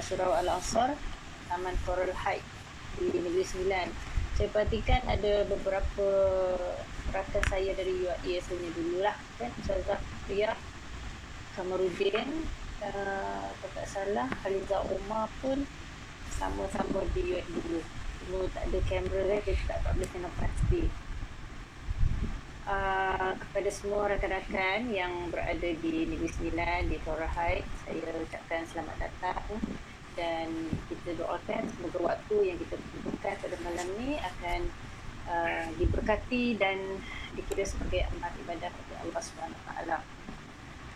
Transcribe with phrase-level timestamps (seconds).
[0.00, 0.96] Surau Al-Ansar
[1.52, 2.48] Taman Coral Heights
[2.96, 3.92] di Negeri Sembilan.
[4.40, 6.08] Saya perhatikan ada beberapa
[7.12, 9.52] rakan saya dari UAE asalnya dulu lah kan?
[9.60, 10.00] Ustazah
[10.32, 10.56] Ria
[11.52, 12.48] Kamarudin
[12.80, 15.68] uh, kalau tak salah Haliza Umar pun
[16.40, 17.84] sama-sama di UAE dulu.
[18.24, 20.82] Cuma tak ada kamera kan kita tak, boleh tengok pasti
[22.62, 29.02] Uh, kepada semua rakan-rakan yang berada di Negeri Sembilan di Torah Heights saya ucapkan selamat
[29.02, 29.42] datang
[30.14, 34.60] dan kita doakan semoga waktu yang kita perlukan pada malam ni akan
[35.26, 36.78] uh, diberkati dan
[37.34, 39.22] dikira sebagai amal ibadah kepada Allah
[39.66, 39.98] Taala.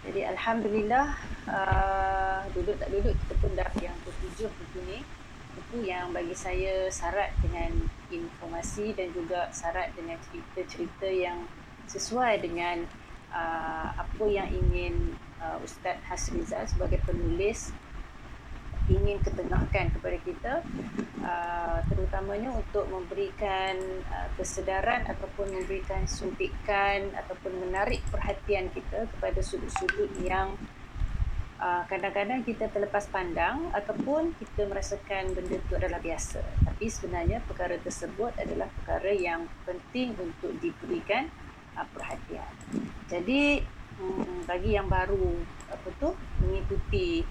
[0.07, 1.07] Jadi alhamdulillah
[1.51, 4.99] uh, duduk tak duduk kita pun dah yang ketujuh buku ni
[5.59, 11.47] buku yang bagi saya syarat dengan informasi dan juga syarat dengan cerita-cerita yang
[11.87, 12.87] sesuai dengan
[13.31, 17.71] uh, apa yang ingin uh, Ustaz Hasrizal sebagai penulis
[18.87, 20.55] ingin ketengahkan kepada kita
[21.27, 23.75] uh, terutamanya untuk memberikan
[24.15, 30.55] uh, kesedaran ataupun memberikan suntikan ataupun menarik perhatian kita kepada sudut-sudut yang
[31.61, 36.41] uh, kadang-kadang kita terlepas pandang ataupun kita merasakan benda itu adalah biasa.
[36.65, 41.29] Tapi sebenarnya perkara tersebut adalah perkara yang penting untuk diberikan
[41.77, 42.53] uh, perhatian.
[43.09, 43.65] Jadi
[44.01, 45.37] um, bagi yang baru
[45.73, 46.11] apa tu
[46.45, 47.25] mengikuti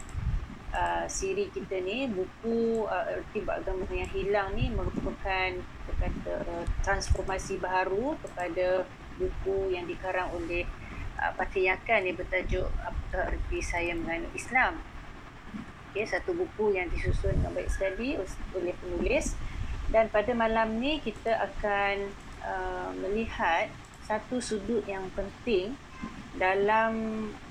[0.74, 5.50] uh, siri kita ni buku uh, erti agama yang hilang ni merupakan
[5.96, 6.44] kata
[6.84, 8.84] transformasi baru kepada
[9.16, 10.68] buku yang dikarang oleh
[11.20, 14.80] uh, Patiakan yang bertajuk apa erti saya mengenai Islam.
[15.92, 18.20] Okay, satu buku yang disusun dengan baik sekali
[18.52, 19.36] oleh penulis.
[19.88, 22.12] Dan pada malam ni kita akan
[22.44, 23.72] uh, melihat
[24.04, 25.80] satu sudut yang penting
[26.36, 26.94] dalam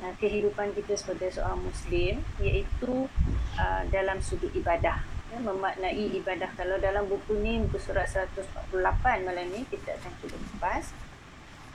[0.04, 3.08] uh, kehidupan kita sebagai seorang muslim iaitu
[3.56, 5.00] uh, dalam sudut ibadah.
[5.32, 6.52] Ya, memaknai ibadah.
[6.52, 8.76] Kalau dalam buku ni buku surat 148
[9.24, 10.92] malam ni kita akan cuba kupas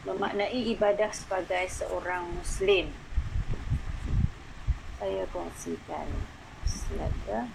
[0.07, 2.87] memaknai ibadah sebagai seorang muslim
[4.99, 6.07] saya kongsikan
[6.67, 7.47] slide ya.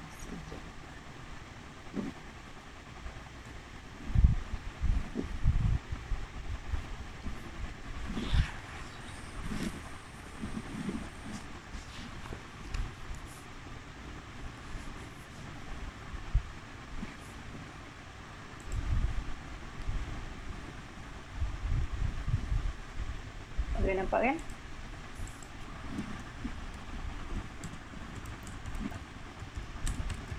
[23.84, 24.36] Boleh nampak kan?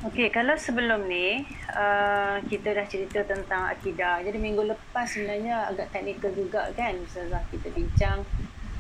[0.06, 4.22] Okey, kalau sebelum ni uh, kita dah cerita tentang akidah.
[4.26, 6.94] Jadi minggu lepas sebenarnya agak teknikal juga kan.
[7.06, 8.26] Ustazah kita bincang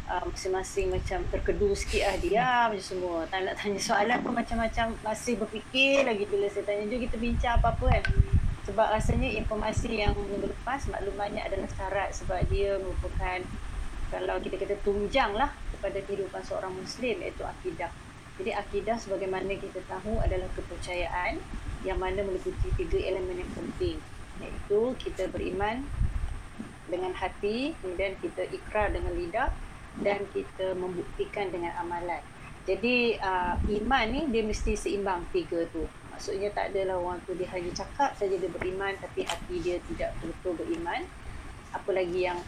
[0.06, 3.26] uh, masing-masing macam terkedu sikit lah dia macam semua.
[3.30, 6.90] Tak nak tanya soalan pun macam-macam masih berfikir lagi bila saya tanya.
[6.94, 8.04] Jom kita bincang apa-apa kan.
[8.66, 13.42] Sebab rasanya informasi yang minggu lepas maklumatnya adalah syarat sebab dia merupakan
[14.24, 17.92] kalau kita kata tunjang lah kepada kehidupan seorang Muslim iaitu akidah.
[18.36, 21.40] Jadi akidah sebagaimana kita tahu adalah kepercayaan
[21.88, 23.98] yang mana meliputi tiga elemen yang penting
[24.44, 25.88] iaitu kita beriman
[26.86, 29.50] dengan hati, kemudian kita ikrar dengan lidah
[30.04, 32.22] dan kita membuktikan dengan amalan.
[32.66, 35.86] Jadi uh, iman ni dia mesti seimbang tiga tu.
[36.12, 40.18] Maksudnya tak adalah orang tu dia hanya cakap saja dia beriman tapi hati dia tidak
[40.18, 41.06] betul-betul beriman.
[41.76, 42.40] Apa lagi yang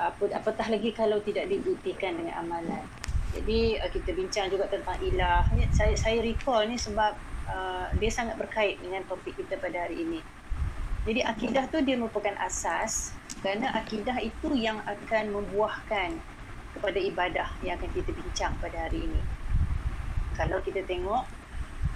[0.00, 2.84] apa apatah lagi kalau tidak dibuktikan dengan amalan.
[3.32, 5.44] Jadi uh, kita bincang juga tentang ilah.
[5.72, 7.12] Saya saya recall ni sebab
[7.48, 10.20] uh, dia sangat berkait dengan topik kita pada hari ini.
[11.02, 13.10] Jadi akidah tu dia merupakan asas
[13.42, 16.14] kerana akidah itu yang akan membuahkan
[16.78, 19.20] kepada ibadah yang akan kita bincang pada hari ini.
[20.38, 21.26] Kalau kita tengok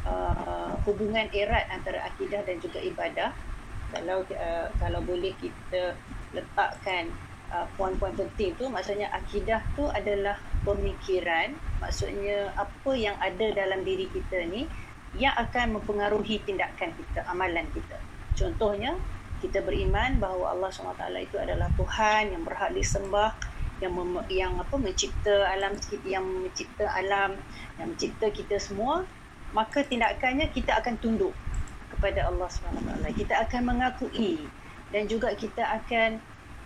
[0.04, 3.30] uh, hubungan erat antara akidah dan juga ibadah,
[3.94, 5.94] kalau uh, kalau boleh kita
[6.34, 7.08] letakkan
[7.46, 10.34] Uh, poin-poin penting tu maksudnya akidah tu adalah
[10.66, 11.54] pemikiran.
[11.78, 14.66] Maksudnya apa yang ada dalam diri kita ni
[15.14, 17.96] yang akan mempengaruhi tindakan kita amalan kita.
[18.34, 18.98] Contohnya
[19.38, 23.36] kita beriman bahawa Allah SWT itu adalah Tuhan yang berhak disembah
[23.78, 25.76] yang mem- yang apa mencipta alam
[26.08, 27.36] yang mencipta alam
[27.76, 29.04] yang mencipta kita semua
[29.52, 31.36] maka tindakannya kita akan tunduk
[31.92, 33.04] kepada Allah SWT.
[33.14, 34.42] Kita akan mengakui
[34.90, 36.18] dan juga kita akan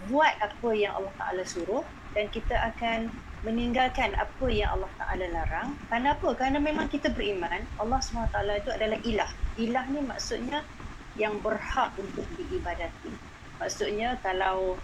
[0.08, 1.84] buat apa yang Allah Ta'ala suruh
[2.16, 3.12] dan kita akan
[3.44, 5.76] meninggalkan apa yang Allah Ta'ala larang.
[5.88, 6.32] Kenapa?
[6.36, 9.30] Kerana memang kita beriman Allah SWT itu adalah ilah.
[9.60, 10.64] Ilah ni maksudnya
[11.16, 13.12] yang berhak untuk diibadati.
[13.60, 14.80] Maksudnya kalau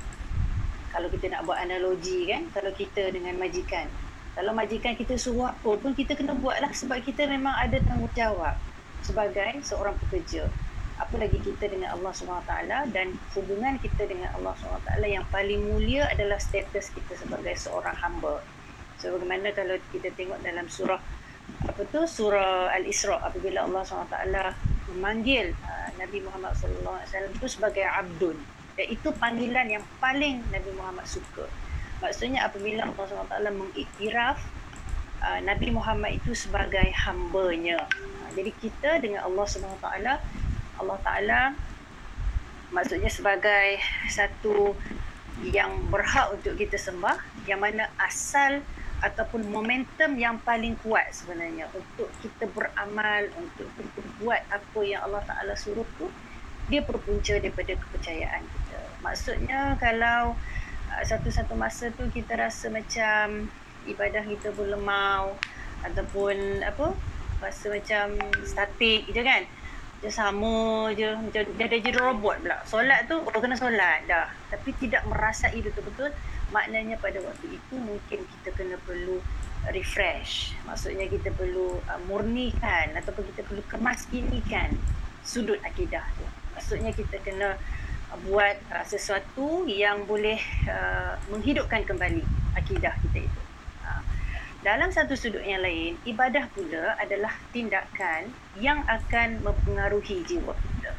[0.92, 3.88] kalau kita nak buat analogi kan, kalau kita dengan majikan.
[4.36, 8.56] Kalau majikan kita suruh apa pun kita kena buat lah sebab kita memang ada tanggungjawab.
[9.06, 10.50] sebagai seorang pekerja
[10.96, 12.52] apalagi kita dengan Allah SWT
[12.92, 18.40] dan hubungan kita dengan Allah SWT yang paling mulia adalah status kita sebagai seorang hamba.
[18.96, 21.00] So bagaimana kalau kita tengok dalam surah
[21.68, 22.08] apa tu?
[22.08, 24.16] Surah Al-Isra apabila Allah SWT
[24.96, 28.36] memanggil uh, Nabi Muhammad SAW itu sebagai abdun.
[28.76, 31.44] Dan itu panggilan yang paling Nabi Muhammad suka.
[32.00, 34.36] Maksudnya apabila Allah SWT mengiktiraf
[35.20, 37.84] uh, Nabi Muhammad itu sebagai hambanya.
[38.00, 39.88] Uh, jadi kita dengan Allah SWT
[40.80, 41.42] Allah Ta'ala
[42.74, 43.78] maksudnya sebagai
[44.10, 44.74] satu
[45.44, 48.64] yang berhak untuk kita sembah yang mana asal
[49.04, 55.20] ataupun momentum yang paling kuat sebenarnya untuk kita beramal untuk kita buat apa yang Allah
[55.28, 56.08] Ta'ala suruh tu
[56.66, 58.80] dia berpunca daripada kepercayaan kita.
[59.04, 60.34] Maksudnya kalau
[60.90, 63.46] uh, satu-satu masa tu kita rasa macam
[63.86, 65.36] ibadah kita berlemau
[65.84, 66.96] ataupun apa
[67.38, 69.44] rasa macam statik je kan
[70.06, 71.10] dia sama je.
[71.10, 72.62] Macam dia ada jadi robot pula.
[72.62, 74.30] Solat tu oh kena solat dah.
[74.54, 76.14] Tapi tidak merasai betul-betul.
[76.54, 79.18] Maknanya pada waktu itu mungkin kita kena perlu
[79.74, 80.54] refresh.
[80.62, 84.78] Maksudnya kita perlu uh, murnikan ataupun kita perlu kemaskinikan
[85.26, 86.26] sudut akidah tu.
[86.54, 87.58] Maksudnya kita kena
[88.14, 90.38] uh, buat uh, sesuatu yang boleh
[90.70, 92.22] uh, menghidupkan kembali
[92.54, 93.45] akidah kita itu
[94.66, 100.90] dalam satu sudut yang lain, ibadah pula adalah tindakan yang akan mempengaruhi jiwa kita.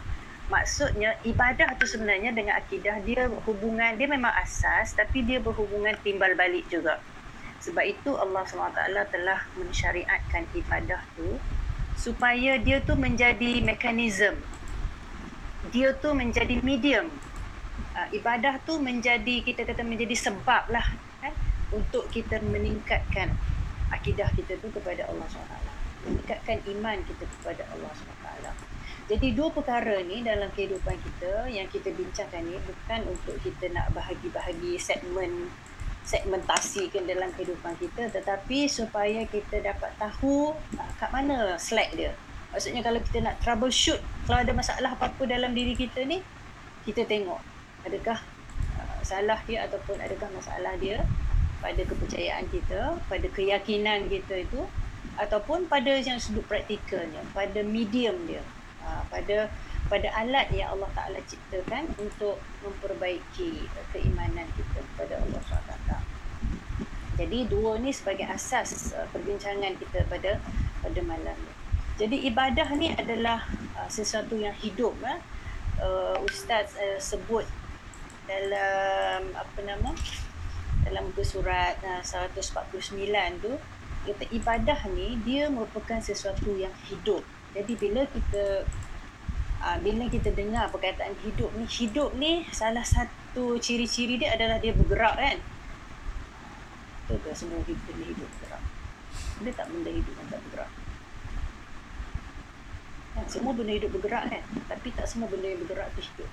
[0.47, 6.31] Maksudnya ibadah tu sebenarnya dengan akidah dia hubungan dia memang asas tapi dia berhubungan timbal
[6.39, 7.03] balik juga.
[7.59, 11.35] Sebab itu Allah SWT telah mensyariatkan ibadah tu
[11.99, 14.39] supaya dia tu menjadi mekanisme.
[15.75, 17.11] Dia tu menjadi medium.
[17.91, 20.87] Uh, ibadah tu menjadi kita kata menjadi sebab lah
[21.19, 21.35] kan
[21.75, 23.35] untuk kita meningkatkan
[23.91, 25.55] akidah kita tu kepada Allah SWT.
[26.07, 28.27] Meningkatkan iman kita kepada Allah SWT.
[29.07, 33.95] Jadi dua perkara ni dalam kehidupan kita yang kita bincangkan ni bukan untuk kita nak
[33.95, 35.47] bahagi-bahagi segmen
[36.03, 42.11] segmentasikan dalam kehidupan kita tetapi supaya kita dapat tahu uh, kat mana slack dia.
[42.51, 46.19] Maksudnya kalau kita nak troubleshoot kalau ada masalah apa-apa dalam diri kita ni
[46.83, 47.39] kita tengok
[47.87, 48.19] adakah
[48.75, 51.03] uh, salah dia ataupun adakah masalah dia
[51.59, 54.61] pada kepercayaan kita, pada keyakinan kita itu
[55.17, 58.45] ataupun pada yang sudut praktikalnya, pada medium dia,
[58.85, 59.49] ha, pada
[59.87, 65.91] pada alat yang Allah Taala ciptakan untuk memperbaiki keimanan kita kepada Allah SWT.
[67.17, 70.37] Jadi dua ni sebagai asas uh, perbincangan kita pada
[70.85, 71.53] pada malam ni.
[71.97, 75.17] Jadi ibadah ni adalah uh, sesuatu yang hidup eh.
[75.77, 77.45] Uh, Ustaz uh, sebut
[78.27, 79.95] dalam apa nama
[80.87, 83.51] dalam muka surat uh, 149 tu
[84.07, 87.19] kata ibadah ni dia merupakan sesuatu yang hidup.
[87.51, 88.63] Jadi bila kita
[89.59, 94.71] uh, bila kita dengar perkataan hidup ni, hidup ni salah satu ciri-ciri dia adalah dia
[94.71, 95.37] bergerak kan.
[97.07, 98.63] Betul ke semua hidup benda hidup bergerak?
[99.43, 100.71] Ada tak benda hidup yang tak bergerak?
[103.11, 104.43] Kan, semua benda hidup bergerak kan?
[104.71, 106.31] Tapi tak semua benda yang bergerak tu hidup.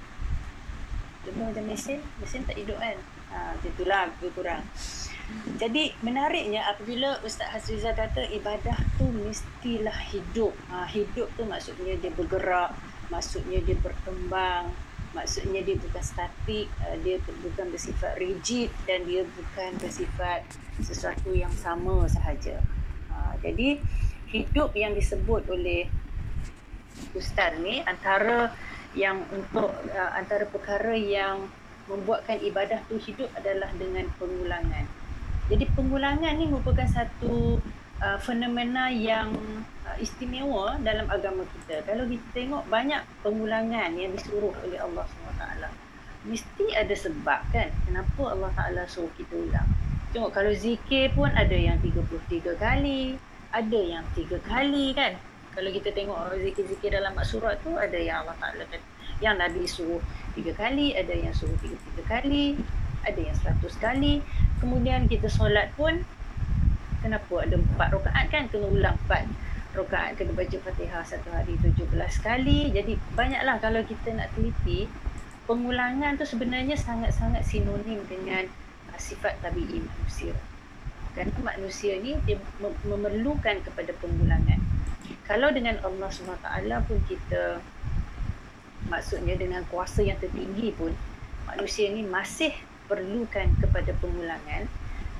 [1.24, 3.00] Contoh macam mesin, mesin tak hidup kan?
[3.34, 4.62] Ha, itulah lebih kurang.
[5.58, 10.54] Jadi menariknya apabila Ustaz Hasriza kata ibadah tu mestilah hidup.
[10.70, 12.70] Ha, hidup tu maksudnya dia bergerak,
[13.10, 14.70] maksudnya dia berkembang,
[15.14, 20.42] maksudnya dia bukan statik, uh, dia bukan bersifat rigid dan dia bukan bersifat
[20.82, 22.58] sesuatu yang sama sahaja.
[23.10, 23.78] Ha, jadi
[24.30, 25.86] hidup yang disebut oleh
[27.14, 28.50] Ustaz ni antara
[28.94, 31.46] yang untuk uh, antara perkara yang
[31.88, 34.84] membuatkan ibadah tu hidup adalah dengan pengulangan.
[35.52, 37.60] Jadi pengulangan ni merupakan satu
[38.00, 39.36] uh, fenomena yang
[39.84, 41.84] uh, istimewa dalam agama kita.
[41.84, 45.44] Kalau kita tengok banyak pengulangan yang disuruh oleh Allah SWT.
[46.24, 49.68] Mesti ada sebab kan kenapa Allah Ta'ala suruh kita ulang.
[50.16, 53.20] Tengok kalau zikir pun ada yang 33 kali,
[53.52, 55.20] ada yang 3 kali kan.
[55.52, 60.02] Kalau kita tengok zikir-zikir dalam surat tu ada yang Allah Ta'ala kata yang Nabi suruh
[60.34, 62.58] tiga kali, ada yang suruh tiga tiga kali,
[63.04, 64.24] ada yang seratus kali.
[64.58, 66.02] Kemudian kita solat pun,
[67.04, 68.42] kenapa ada empat rakaat kan?
[68.48, 69.28] Kena ulang empat
[69.74, 72.72] rakaat, kena baca fatihah satu hari tujuh belas kali.
[72.72, 74.88] Jadi banyaklah kalau kita nak teliti,
[75.44, 78.48] pengulangan tu sebenarnya sangat-sangat sinonim dengan
[78.96, 80.32] sifat tabi'i manusia.
[81.14, 82.38] Kerana manusia ni dia
[82.86, 84.58] memerlukan kepada pengulangan.
[85.24, 86.48] Kalau dengan Allah SWT
[86.84, 87.62] pun kita
[88.88, 90.92] maksudnya dengan kuasa yang tertinggi pun
[91.48, 92.52] manusia ni masih
[92.88, 94.68] perlukan kepada pengulangan.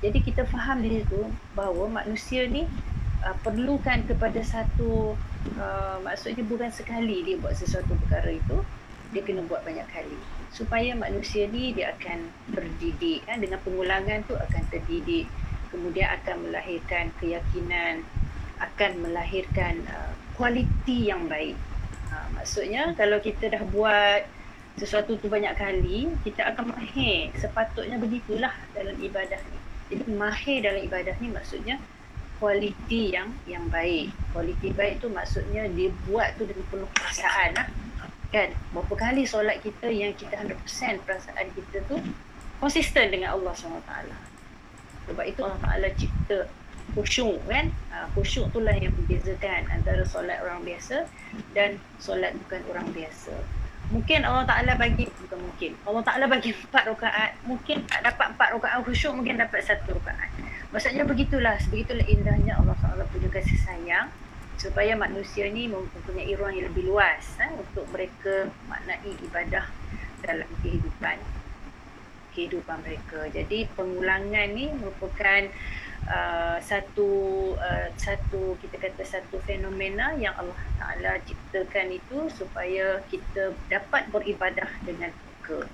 [0.03, 1.25] Jadi kita faham di situ
[1.57, 2.69] bahawa manusia ni
[3.25, 5.17] uh, perlukan kepada satu
[5.57, 8.61] uh, maksudnya bukan sekali dia buat sesuatu perkara itu
[9.13, 10.17] dia kena buat banyak kali.
[10.53, 13.41] Supaya manusia ni dia akan terdidik kan?
[13.41, 15.25] dengan pengulangan tu akan terdidik
[15.73, 18.05] kemudian akan melahirkan keyakinan
[18.61, 21.55] akan melahirkan uh, kualiti yang baik
[22.33, 24.25] maksudnya kalau kita dah buat
[24.75, 27.31] sesuatu tu banyak kali kita akan mahir.
[27.37, 29.59] Sepatutnya begitulah dalam ibadah ni.
[29.93, 31.75] Jadi mahir dalam ibadah ni maksudnya
[32.41, 34.11] kualiti yang yang baik.
[34.33, 37.67] Kualiti baik tu maksudnya dia buat tu dengan penuh perasaan lah.
[38.33, 38.51] Kan?
[38.75, 41.95] Berapa kali solat kita yang kita 100% perasaan kita tu
[42.59, 43.91] konsisten dengan Allah SWT
[45.05, 46.49] sebab itu Allah Ta'ala cipta
[46.93, 47.73] khusyuk kan?
[47.89, 51.09] Uh, khusyuk itulah yang membezakan antara solat orang biasa
[51.57, 53.33] dan solat bukan orang biasa.
[53.93, 57.31] Mungkin Allah Ta'ala bagi bukan mungkin Allah Ta'ala bagi empat rakaat.
[57.49, 60.29] Mungkin tak dapat empat rakaat khusyuk mungkin dapat satu rakaat.
[60.69, 64.13] Maksudnya begitulah begitulah indahnya Allah Ta'ala punya kasih sayang
[64.55, 69.67] supaya manusia ni mempunyai ruang yang lebih luas eh, untuk mereka maknai ibadah
[70.23, 71.21] dalam kehidupan
[72.35, 73.31] kehidupan mereka.
[73.31, 75.47] Jadi pengulangan ni merupakan
[76.09, 77.09] uh, satu
[77.57, 84.69] uh, satu kita kata satu fenomena yang Allah Taala ciptakan itu supaya kita dapat beribadah
[84.85, 85.11] dengan
[85.45, 85.65] ke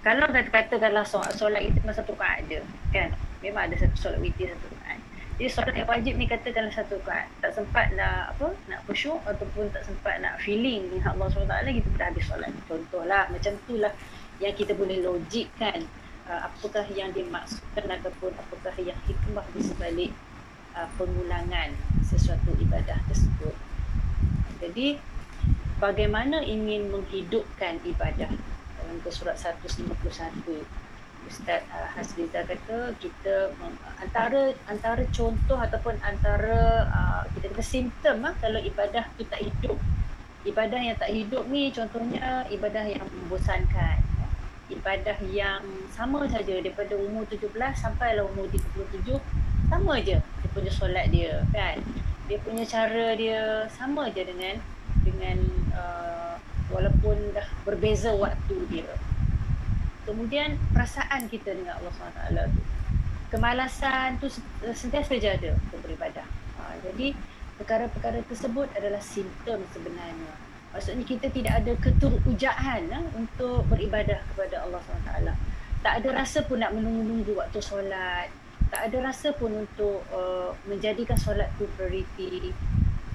[0.00, 3.12] kalau kata kalau solat, solat itu masa tu kan ada kan?
[3.44, 4.98] Memang ada satu solat witir satu kan
[5.40, 9.24] jadi solat yang wajib ni kata kalau satu kan tak sempat nak apa nak khusyuk
[9.24, 12.52] ataupun tak sempat nak feeling dengan Allah SWT kita dah habis solat.
[12.68, 13.88] Contohlah macam tu lah
[14.36, 15.88] yang kita boleh logikkan
[16.30, 20.10] uh, apakah yang dimaksudkan ataupun apakah yang hikmah di sebalik
[20.78, 21.74] uh, pengulangan
[22.06, 23.54] sesuatu ibadah tersebut.
[24.62, 25.02] Jadi
[25.82, 28.30] bagaimana ingin menghidupkan ibadah?
[28.80, 29.90] Dalam surat 151
[31.28, 33.52] Ustaz uh, Hasbiza kata kita
[34.00, 39.76] antara antara contoh ataupun antara uh, kita kata simptom uh, kalau ibadah tu tak hidup.
[40.40, 44.00] Ibadah yang tak hidup ni contohnya ibadah yang membosankan
[44.70, 46.62] ibadah yang sama saja.
[46.62, 49.18] Daripada umur 17 sampai lah umur 37
[49.68, 50.16] sama je.
[50.18, 51.78] Dia punya solat dia kan?
[52.30, 54.56] Dia punya cara dia sama je dengan
[55.02, 55.38] dengan
[55.74, 56.34] uh,
[56.70, 58.90] walaupun dah berbeza waktu dia.
[60.06, 62.62] Kemudian perasaan kita dengan Allah SWT tu.
[63.30, 64.26] Kemalasan tu
[64.74, 66.26] sentiasa saja ada untuk beribadah.
[66.58, 67.14] Ha, jadi
[67.62, 74.78] perkara-perkara tersebut adalah simptom sebenarnya Maksudnya kita tidak ada keterujaan eh, untuk beribadah kepada Allah
[74.78, 75.12] SWT.
[75.80, 78.30] Tak ada rasa pun nak menunggu-nunggu waktu solat.
[78.70, 82.54] Tak ada rasa pun untuk uh, menjadikan solat tu prioriti.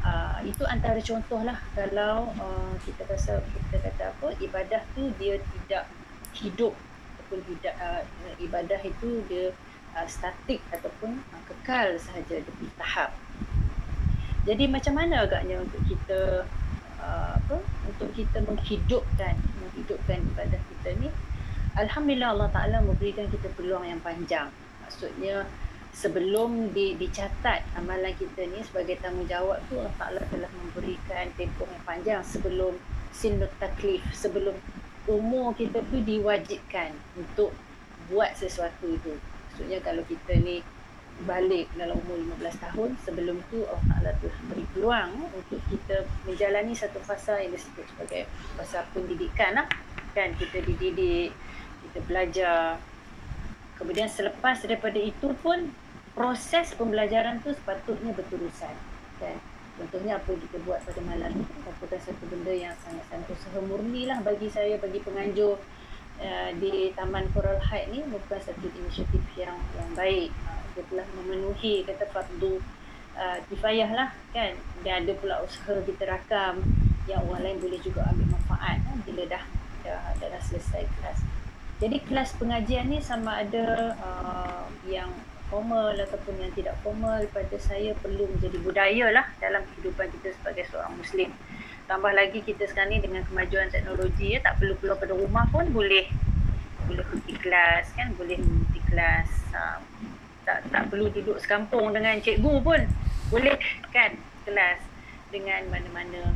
[0.03, 5.39] Uh, itu antara contoh lah kalau uh, kita rasa kita kata apa ibadah tu dia
[5.41, 5.89] tidak
[6.35, 6.77] hidup
[7.15, 8.03] ataupun tidak uh,
[8.37, 9.49] ibadah itu dia
[9.95, 13.15] uh, statik ataupun uh, kekal sahaja di tahap.
[14.45, 16.45] Jadi macam mana agaknya untuk kita
[17.05, 21.13] Uh, apa untuk kita menghidupkan menghidupkan ibadah kita ni
[21.77, 24.49] alhamdulillah Allah Taala memberikan kita peluang yang panjang.
[24.81, 25.45] Maksudnya
[25.93, 31.83] sebelum di, dicatat amalan kita ni sebagai tanggungjawab tu Allah Taala telah memberikan tempoh yang
[31.85, 32.73] panjang sebelum
[33.13, 34.57] sinut taklif sebelum
[35.05, 37.53] umur kita tu diwajibkan untuk
[38.09, 39.13] buat sesuatu itu.
[39.51, 40.65] Maksudnya kalau kita ni
[41.23, 46.75] balik dalam umur 15 tahun sebelum tu Allah Ta'ala telah beri peluang untuk kita menjalani
[46.75, 48.27] satu fasa yang disebut sebagai
[48.59, 49.67] fasa pendidikan lah.
[50.11, 51.31] kan kita dididik
[51.87, 52.79] kita belajar.
[53.75, 55.71] Kemudian selepas daripada itu pun
[56.15, 58.75] proses pembelajaran tu sepatutnya berterusan.
[59.19, 59.39] Kan
[59.75, 64.07] contohnya apa yang kita buat pada malam ni merupakan satu benda yang sangat-sangat usaha murni
[64.07, 65.59] lah bagi saya bagi penganjur
[66.23, 70.31] uh, di Taman Coral Heights ni merupakan satu inisiatif yang yang baik
[70.75, 72.59] dia telah memenuhi kata fardu
[73.15, 73.37] uh,
[73.95, 74.53] lah kan?
[74.83, 76.61] Dan ada pula usaha kita rakam
[77.07, 79.43] yang orang lain boleh juga ambil manfaat kan, bila dah,
[79.87, 81.19] dah dah dah selesai kelas.
[81.79, 85.11] Jadi kelas pengajian ni sama ada uh, yang
[85.51, 90.65] formal ataupun yang tidak formal pada saya perlu menjadi budaya lah dalam kehidupan kita sebagai
[90.71, 91.29] seorang muslim.
[91.85, 95.69] Tambah lagi kita sekarang ni dengan kemajuan teknologi ya tak perlu keluar pada rumah pun
[95.69, 96.09] boleh.
[96.89, 98.17] Boleh pergi kelas kan?
[98.17, 99.77] Boleh mengikuti kelas uh,
[100.45, 102.81] tak tak perlu duduk sekampung dengan cikgu pun.
[103.33, 103.57] Boleh
[103.89, 104.13] kan
[104.45, 104.79] kelas
[105.33, 106.31] dengan mana-mana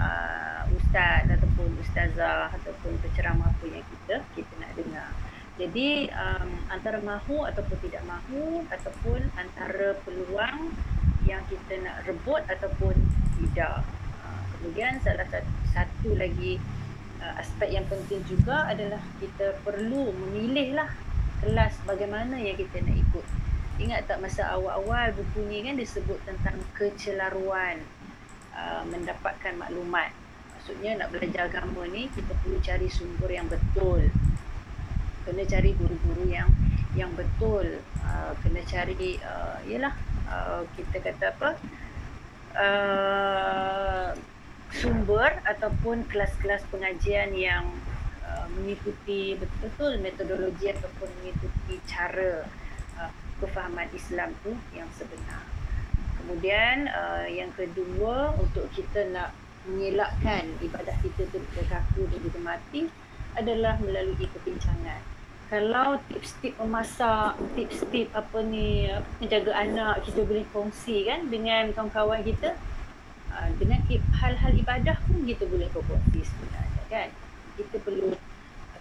[0.00, 5.10] uh, ustaz ataupun ustazah ataupun penceramah apa yang kita kita nak dengar.
[5.60, 10.72] Jadi um, antara mahu ataupun tidak mahu ataupun antara peluang
[11.28, 12.96] yang kita nak rebut ataupun
[13.36, 13.84] tidak.
[14.24, 16.56] Uh, kemudian salah satu, satu lagi
[17.20, 20.88] uh, aspek yang penting juga adalah kita perlu memilih lah
[21.44, 23.24] kelas bagaimana yang kita nak ikut
[23.80, 27.80] Ingat tak masa awal-awal buku ni kan disebut tentang kecelaruan
[28.52, 30.12] uh, mendapatkan maklumat.
[30.52, 34.04] Maksudnya nak belajar agama ni kita perlu cari sumber yang betul.
[35.24, 36.52] Kena cari guru-guru yang
[36.92, 37.80] yang betul.
[38.04, 39.96] Uh, kena cari uh, yalah
[40.28, 41.50] uh, kita kata apa?
[42.52, 44.12] Uh,
[44.76, 47.64] sumber ataupun kelas-kelas pengajian yang
[48.28, 52.44] uh, mengikuti betul-betul metodologi ataupun mengikuti cara
[53.40, 55.42] kefahaman Islam tu yang sebenar.
[56.20, 59.32] Kemudian uh, yang kedua untuk kita nak
[59.66, 62.86] mengelakkan ibadah kita tu terkaku dan juga mati
[63.34, 65.00] adalah melalui kebincangan.
[65.50, 68.86] Kalau tips-tips memasak, tips-tips apa ni,
[69.18, 72.54] menjaga anak kita boleh kongsi kan dengan kawan-kawan kita,
[73.30, 73.78] Ah, dengan
[74.18, 77.08] hal-hal ibadah pun kita boleh berkongsi sebenarnya kan
[77.54, 78.10] kita perlu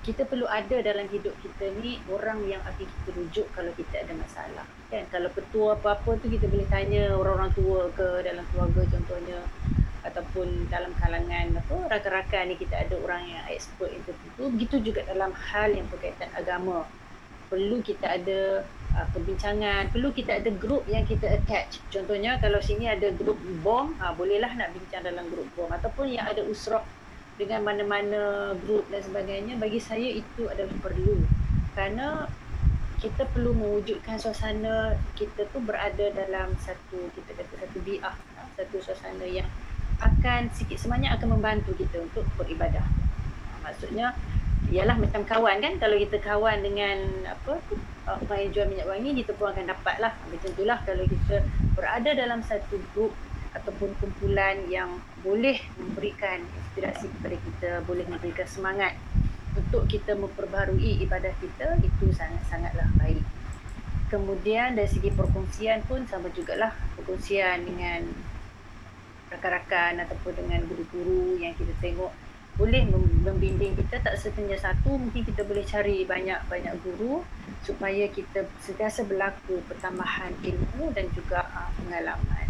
[0.10, 4.14] kita perlu ada dalam hidup kita ni orang yang akan kita rujuk kalau kita ada
[4.18, 4.66] masalah.
[4.90, 5.06] Kan?
[5.14, 9.38] Kalau ketua apa-apa tu kita boleh tanya orang-orang tua ke dalam keluarga contohnya
[10.02, 14.10] ataupun dalam kalangan apa rakan-rakan ni kita ada orang yang expert itu
[14.42, 16.90] begitu juga dalam hal yang berkaitan agama.
[17.50, 18.66] Perlu kita ada
[18.98, 21.86] uh, perbincangan perlu kita ada grup yang kita attach.
[21.94, 25.70] Contohnya kalau sini ada grup bom uh, bolehlah nak bincang dalam grup bom.
[25.70, 26.82] Ataupun yang ada usrah
[27.40, 31.24] dengan mana-mana grup dan sebagainya bagi saya itu adalah perlu.
[31.72, 32.28] Kerana
[33.00, 38.12] kita perlu mewujudkan suasana kita tu berada dalam satu kita kata satu biah
[38.60, 39.48] satu suasana yang
[40.04, 42.84] akan sikit sebanyak akan membantu kita untuk beribadah.
[42.84, 44.12] Uh, maksudnya
[44.68, 48.88] ialah macam kawan kan kalau kita kawan dengan apa tu uh, orang yang jual minyak
[48.92, 51.36] wangi kita pun akan dapat lah macam itulah kalau kita
[51.74, 53.16] berada dalam satu grup
[53.54, 58.94] ataupun kumpulan yang boleh memberikan inspirasi kepada kita boleh memberikan semangat
[59.58, 63.26] untuk kita memperbaharui ibadah kita itu sangat-sangatlah baik.
[64.10, 66.74] Kemudian dari segi perkongsian pun sama jugalah.
[66.98, 68.10] Perkongsian dengan
[69.30, 72.10] rakan-rakan ataupun dengan guru-guru yang kita tengok
[72.58, 72.90] boleh
[73.22, 74.02] membimbing kita.
[74.02, 77.22] Tak sekenja satu mungkin kita boleh cari banyak-banyak guru
[77.62, 82.49] supaya kita sentiasa berlaku pertambahan ilmu dan juga uh, pengalaman.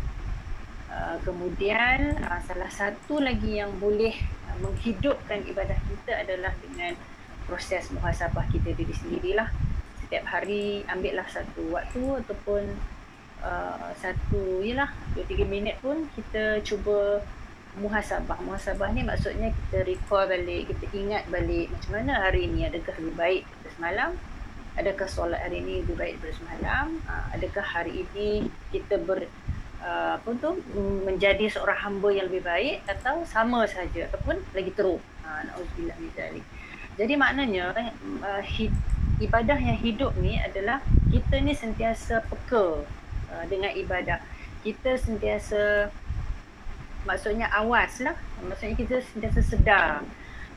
[1.20, 4.16] Uh, kemudian uh, salah satu lagi yang boleh
[4.48, 6.96] uh, menghidupkan ibadah kita adalah dengan
[7.44, 9.52] proses muhasabah kita diri sendirilah.
[10.00, 12.64] Setiap hari ambillah satu waktu ataupun
[13.44, 17.20] uh, satu yalah 2 3 minit pun kita cuba
[17.76, 18.40] muhasabah.
[18.48, 23.16] Muhasabah ni maksudnya kita recall balik, kita ingat balik macam mana hari ini adakah lebih
[23.20, 24.12] baik daripada semalam?
[24.80, 26.86] Adakah solat hari ini lebih baik daripada semalam?
[27.12, 29.28] Ha, adakah hari ini kita ber
[29.84, 30.60] uh, apa tu
[31.06, 35.02] menjadi seorang hamba yang lebih baik atau sama saja ataupun lagi teruk?
[35.24, 35.46] Ha,
[35.78, 35.94] min
[37.00, 37.72] Jadi maknanya
[38.24, 38.74] uh, hid,
[39.24, 42.84] ibadah yang hidup ni adalah kita ni sentiasa peka
[43.32, 44.20] uh, dengan ibadah.
[44.60, 45.88] Kita sentiasa
[47.08, 48.12] maksudnya awas lah
[48.44, 50.04] maksudnya kita sentiasa sedar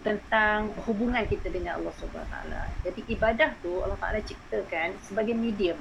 [0.03, 2.67] tentang hubungan kita dengan Allah Subhanahu.
[2.83, 5.79] Jadi ibadah tu Allah Taala ciptakan sebagai medium.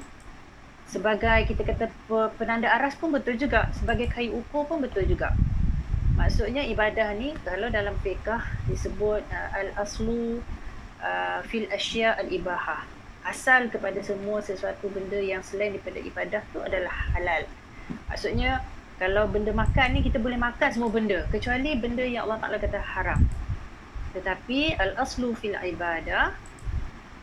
[0.92, 1.88] Sebagai kita kata
[2.36, 5.32] penanda aras pun betul juga, sebagai kayu ukur pun betul juga.
[6.20, 8.28] Maksudnya ibadah ni kalau dalam fiqh
[8.68, 10.44] disebut uh, al-aslu
[11.00, 12.84] uh, fil asya al-ibahah.
[13.24, 17.48] Asal kepada semua sesuatu benda yang selain daripada ibadah tu adalah halal.
[18.12, 18.60] Maksudnya
[19.02, 22.78] kalau benda makan ni kita boleh makan semua benda kecuali benda yang Allah Taala kata
[22.78, 23.18] haram
[24.14, 26.38] tetapi al aslu fil ibadah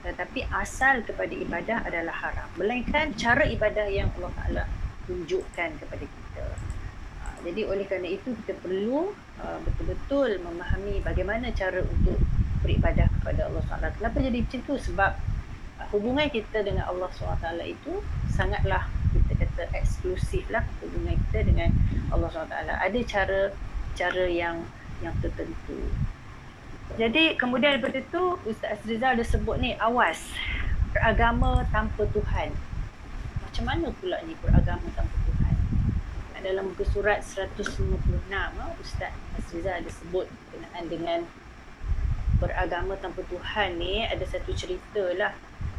[0.07, 4.65] tetapi asal kepada ibadah adalah haram melainkan cara ibadah yang Allah Taala
[5.11, 6.45] tunjukkan kepada kita
[7.25, 9.11] ha, jadi oleh kerana itu kita perlu
[9.43, 12.21] uh, betul-betul memahami bagaimana cara untuk
[12.63, 15.13] beribadah kepada Allah Taala kenapa jadi macam tu sebab
[15.83, 17.99] uh, hubungan kita dengan Allah SWT itu
[18.31, 21.73] sangatlah kita kata eksklusif lah hubungan kita dengan
[22.13, 22.55] Allah SWT.
[22.69, 23.41] Ada cara
[23.97, 24.63] cara yang
[25.01, 25.89] yang tertentu.
[26.97, 30.33] Jadi kemudian daripada itu Ustaz Azrizal ada sebut ni awas
[30.97, 32.55] beragama tanpa Tuhan.
[33.45, 35.55] Macam mana pula ni beragama tanpa Tuhan?
[36.39, 37.99] Dalam muka surat 156
[38.81, 41.21] Ustaz Azrizal ada sebut berkenaan dengan
[42.39, 45.35] beragama tanpa Tuhan ni ada satu cerita lah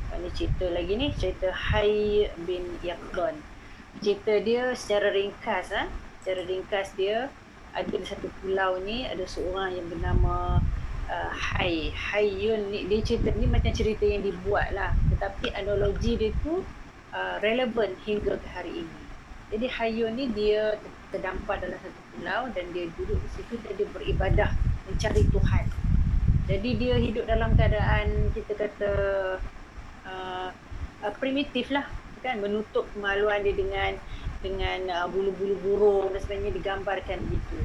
[0.09, 3.37] ini cerita lagi ni cerita Hai bin Yaqdan.
[4.01, 5.85] Cerita dia secara ringkas ah.
[5.85, 5.91] Ha?
[6.25, 7.29] Secara ringkas dia
[7.77, 10.59] ada di satu pulau ni ada seorang yang bernama
[11.09, 11.91] uh, Hai.
[11.91, 14.93] Haiyun ni dia cerita ni macam cerita yang dibuat lah.
[15.13, 16.61] Tetapi analogi dia tu
[17.11, 19.01] uh, relevan hingga ke hari ini.
[19.49, 20.77] Jadi Haiyun ni dia
[21.09, 24.49] terdampar dalam satu pulau dan dia duduk di situ dan dia beribadah
[24.85, 25.65] mencari Tuhan.
[26.49, 28.91] Jadi dia hidup dalam keadaan kita kata
[30.05, 30.49] uh,
[31.05, 31.85] uh, primitif lah
[32.19, 33.95] kan menutup kemaluan dia dengan
[34.43, 37.57] dengan uh, bulu-bulu burung dan sebagainya digambarkan gitu.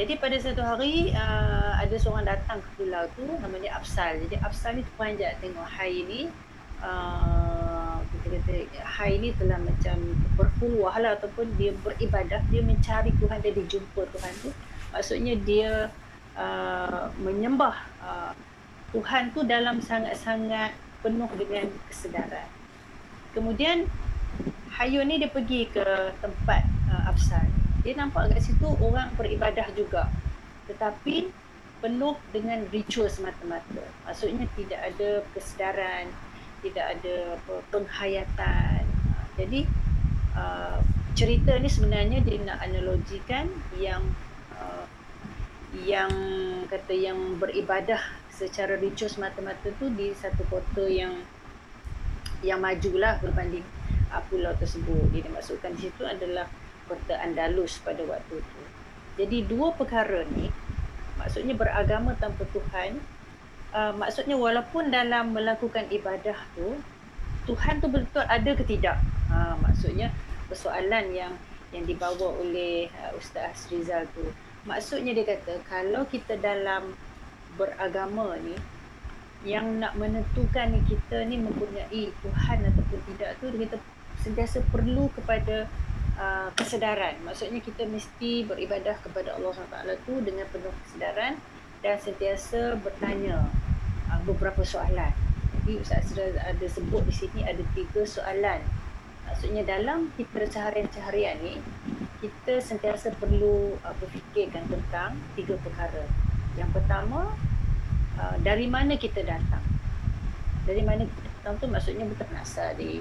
[0.00, 4.16] Jadi pada satu hari uh, ada seorang datang ke pulau tu namanya Afsal.
[4.24, 6.32] Jadi Afsal ni terpanjat tengok hai ni
[6.80, 10.00] uh, kata hai ni telah macam
[10.40, 14.48] berhuluah lah ataupun dia beribadah, dia mencari Tuhan, dia dijumpa Tuhan tu.
[14.88, 15.92] Maksudnya dia
[16.32, 18.32] uh, menyembah uh,
[18.96, 22.48] Tuhan tu dalam sangat-sangat penuh dengan kesedaran.
[23.36, 23.84] Kemudian
[24.80, 25.84] Hayun ni dia pergi ke
[26.24, 27.59] tempat uh, Afsal.
[27.80, 30.08] Dia nampak kat situ orang beribadah juga.
[30.68, 31.32] Tetapi
[31.80, 33.84] penuh dengan ritual semata-mata.
[34.04, 36.12] Maksudnya tidak ada kesedaran,
[36.60, 37.16] tidak ada
[37.72, 38.84] penghayatan.
[39.40, 39.64] Jadi
[40.36, 40.76] uh,
[41.16, 43.48] cerita ni sebenarnya dia nak analogikan
[43.80, 44.04] yang
[44.60, 44.84] uh,
[45.80, 46.12] yang
[46.68, 51.16] kata yang beribadah secara ritual semata-mata tu di satu kota yang
[52.44, 53.64] yang majulah berbanding
[54.12, 55.08] uh, pulau tersebut.
[55.16, 56.44] Dia dimaksudkan di situ adalah
[56.90, 58.60] kota Andalus pada waktu itu.
[59.22, 60.50] Jadi dua perkara ni
[61.14, 62.98] maksudnya beragama tanpa Tuhan
[63.76, 66.82] uh, maksudnya walaupun dalam melakukan ibadah tu
[67.46, 69.00] Tuhan tu betul ada ke tidak?
[69.30, 70.12] Ha, maksudnya
[70.46, 71.32] persoalan yang
[71.70, 74.26] yang dibawa oleh uh, Ustaz Rizal tu.
[74.66, 76.94] Maksudnya dia kata kalau kita dalam
[77.56, 78.54] beragama ni
[79.40, 83.76] yang nak menentukan kita ni mempunyai Tuhan ataupun tidak tu kata
[84.20, 85.64] sentiasa perlu kepada
[86.20, 87.16] uh, kesedaran.
[87.24, 91.40] Maksudnya kita mesti beribadah kepada Allah SWT tu dengan penuh kesedaran
[91.80, 93.48] dan sentiasa bertanya
[94.12, 95.10] uh, beberapa soalan.
[95.60, 98.60] Jadi Ustaz sudah ada sebut di sini ada tiga soalan.
[99.24, 101.54] Maksudnya dalam kita seharian-seharian ni
[102.20, 106.04] kita sentiasa perlu uh, berfikirkan tentang tiga perkara.
[106.60, 107.32] Yang pertama
[108.20, 109.64] uh, dari mana kita datang?
[110.68, 113.00] Dari mana kita datang tu maksudnya bukan asal di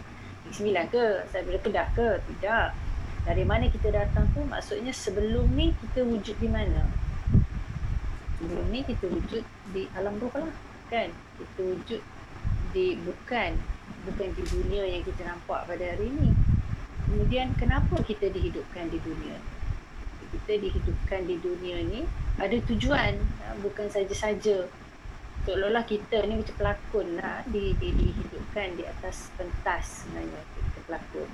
[0.50, 1.06] Sembilan ke?
[1.30, 2.08] Saya bila Kedah ke?
[2.26, 2.89] Tidak.
[3.30, 6.82] Dari mana kita datang tu maksudnya sebelum ni kita wujud di mana?
[8.42, 10.50] Sebelum ni kita wujud di alam roh lah.
[10.90, 11.14] Kan?
[11.38, 12.02] Kita wujud
[12.74, 13.54] di bukan
[14.10, 16.34] bukan di dunia yang kita nampak pada hari ini.
[17.06, 19.38] Kemudian kenapa kita dihidupkan di dunia?
[20.34, 22.10] Kita dihidupkan di dunia ni
[22.42, 23.14] ada tujuan
[23.46, 24.66] ha, bukan saja-saja
[25.46, 31.30] seolah-olah kita ni macam pelakon lah di, di, dihidupkan di atas pentas sebenarnya kita pelakon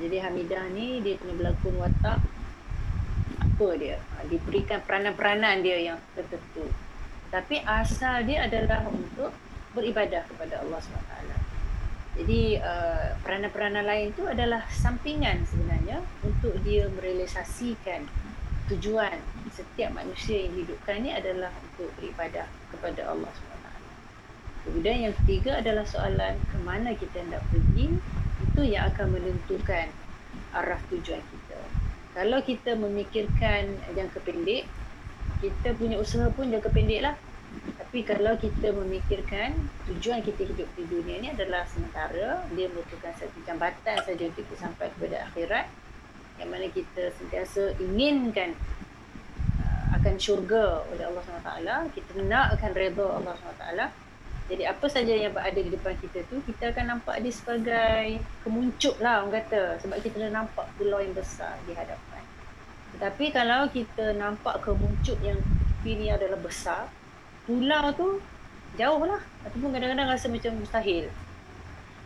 [0.00, 2.18] jadi Hamidah ni dia punya berlakon watak
[3.40, 3.96] apa dia?
[3.96, 6.68] Ha, diberikan peranan-peranan dia yang tertentu.
[7.32, 9.32] Tapi asal dia adalah untuk
[9.72, 11.16] beribadah kepada Allah SWT
[12.16, 18.08] jadi uh, peranan-peranan lain tu adalah sampingan sebenarnya untuk dia merealisasikan
[18.72, 19.20] tujuan
[19.52, 23.68] setiap manusia yang dihidupkan ni adalah untuk beribadah kepada Allah SWT.
[24.64, 28.00] Kemudian yang ketiga adalah soalan ke mana kita hendak pergi
[28.42, 29.86] itu yang akan menentukan
[30.52, 31.58] arah tujuan kita.
[32.16, 34.64] Kalau kita memikirkan jangka pendek,
[35.40, 37.14] kita punya usaha pun jangka pendek lah.
[37.80, 39.56] Tapi kalau kita memikirkan
[39.88, 44.68] tujuan kita hidup di dunia ni adalah sementara, dia merupakan satu jambatan saja untuk kita
[44.68, 45.66] sampai kepada akhirat,
[46.36, 48.52] yang mana kita sentiasa inginkan
[49.60, 51.52] uh, akan syurga oleh Allah SWT
[51.96, 54.05] kita nak akan redha Allah SWT
[54.46, 58.94] jadi apa saja yang berada di depan kita tu kita akan nampak dia sebagai kemuncup
[59.02, 59.82] lah orang kata.
[59.82, 62.22] Sebab kita dah nampak pulau yang besar di hadapan.
[62.94, 66.86] Tetapi kalau kita nampak kemuncup yang tepi ni adalah besar
[67.42, 68.22] pulau tu
[68.78, 69.18] jauh lah.
[69.42, 71.10] Ataupun kadang-kadang rasa macam mustahil.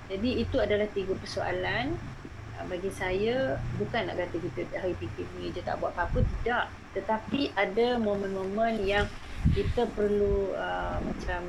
[0.09, 1.95] Jadi itu adalah tiga persoalan
[2.61, 3.57] Ah, bagi saya.
[3.81, 6.69] Bukan nak kata kita hari fikir ni je tak buat apa-apa tidak.
[6.93, 9.09] Tetapi ada momen-momen yang
[9.57, 11.41] kita perlu uh, macam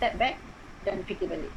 [0.00, 0.40] step back
[0.88, 1.52] dan fikir balik.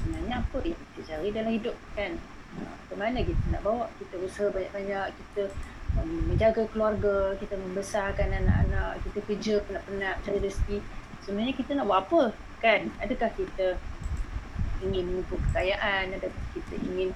[0.00, 2.16] Sebenarnya apa yang kita cari dalam hidup kan?
[2.56, 3.84] Uh, ke mana kita nak bawa?
[4.00, 5.52] Kita usaha banyak-banyak kita
[6.00, 10.78] um, menjaga keluarga kita membesarkan anak-anak kita kerja penat-penat cari rezeki.
[11.28, 12.22] Sebenarnya kita nak buat apa
[12.64, 12.88] kan?
[13.04, 13.76] Adakah kita
[14.80, 16.16] ingin mengumpul kekayaan?
[16.16, 17.12] Adakah kita ingin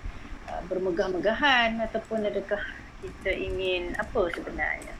[0.46, 1.74] Uh, bermegah-megahan?
[1.90, 2.62] Ataupun adakah
[3.02, 4.94] kita ingin apa sebenarnya.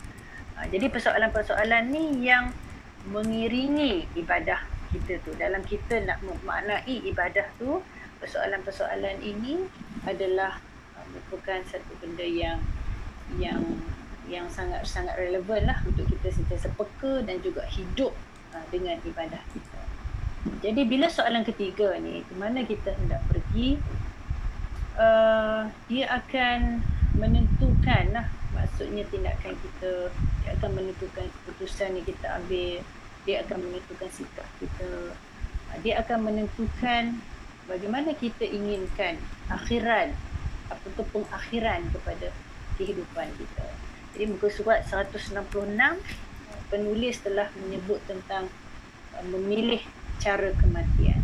[0.59, 2.51] Uh, jadi persoalan-persoalan ni yang
[3.15, 4.59] mengiringi ibadah
[4.97, 5.37] kita tu.
[5.37, 7.85] Dalam kita nak memaknai ibadah tu,
[8.19, 9.69] persoalan-persoalan ini
[10.09, 10.57] adalah
[10.97, 12.59] uh, merupakan satu benda yang
[13.37, 13.61] yang
[14.27, 18.11] yang sangat sangat relevan lah untuk kita sentiasa peka dan juga hidup
[18.73, 19.81] dengan ibadah kita.
[20.63, 23.77] Jadi bila soalan ketiga ni, ke mana kita hendak pergi,
[24.97, 26.81] uh, dia akan
[27.17, 30.09] menentukan lah maksudnya tindakan kita
[30.45, 32.81] dia akan menentukan keputusan yang kita ambil
[33.27, 35.13] dia akan menentukan sikap kita
[35.83, 37.21] dia akan menentukan
[37.67, 39.19] bagaimana kita inginkan
[39.51, 40.15] akhirat
[40.71, 42.31] apa tu pengakhiran kepada
[42.79, 43.67] kehidupan kita.
[44.15, 45.37] Jadi muka surat 166
[46.73, 48.49] penulis telah menyebut tentang
[49.15, 49.83] uh, memilih
[50.19, 51.21] cara kematian.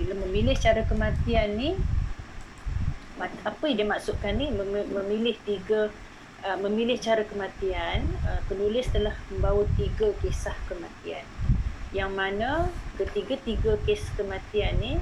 [0.00, 1.70] Bila memilih cara kematian ni
[3.20, 4.48] apa yang dia maksudkan ni
[4.88, 5.92] memilih tiga
[6.44, 11.24] uh, memilih cara kematian uh, penulis telah membawa tiga kisah kematian.
[11.90, 12.50] Yang mana
[13.00, 14.94] ketiga-tiga kes kematian ni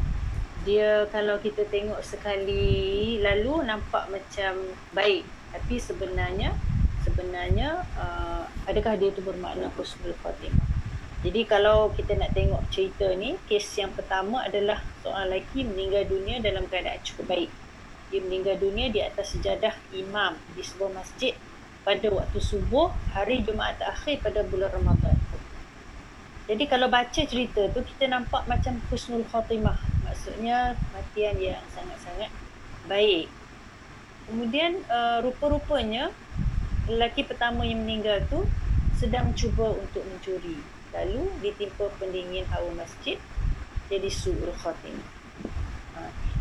[0.66, 5.24] dia kalau kita tengok sekali lalu nampak macam baik.
[5.52, 6.52] Tapi sebenarnya
[7.08, 10.68] sebenarnya uh, adakah dia tu bermakna husnul khatimah
[11.18, 16.38] jadi kalau kita nak tengok cerita ni kes yang pertama adalah seorang lelaki meninggal dunia
[16.38, 17.50] dalam keadaan cukup baik
[18.08, 21.36] dia meninggal dunia di atas sejadah imam di sebuah masjid
[21.84, 25.16] pada waktu subuh hari Jumaat akhir pada bulan Ramadan.
[26.48, 29.76] Jadi kalau baca cerita tu kita nampak macam husnul khatimah.
[30.08, 32.32] Maksudnya matian yang sangat-sangat
[32.88, 33.28] baik.
[34.24, 36.08] Kemudian uh, rupa-rupanya
[36.88, 38.48] lelaki pertama yang meninggal tu
[38.96, 40.56] sedang cuba untuk mencuri.
[40.96, 43.20] Lalu ditimpa pendingin hawa masjid
[43.92, 45.18] jadi su'ul khatimah.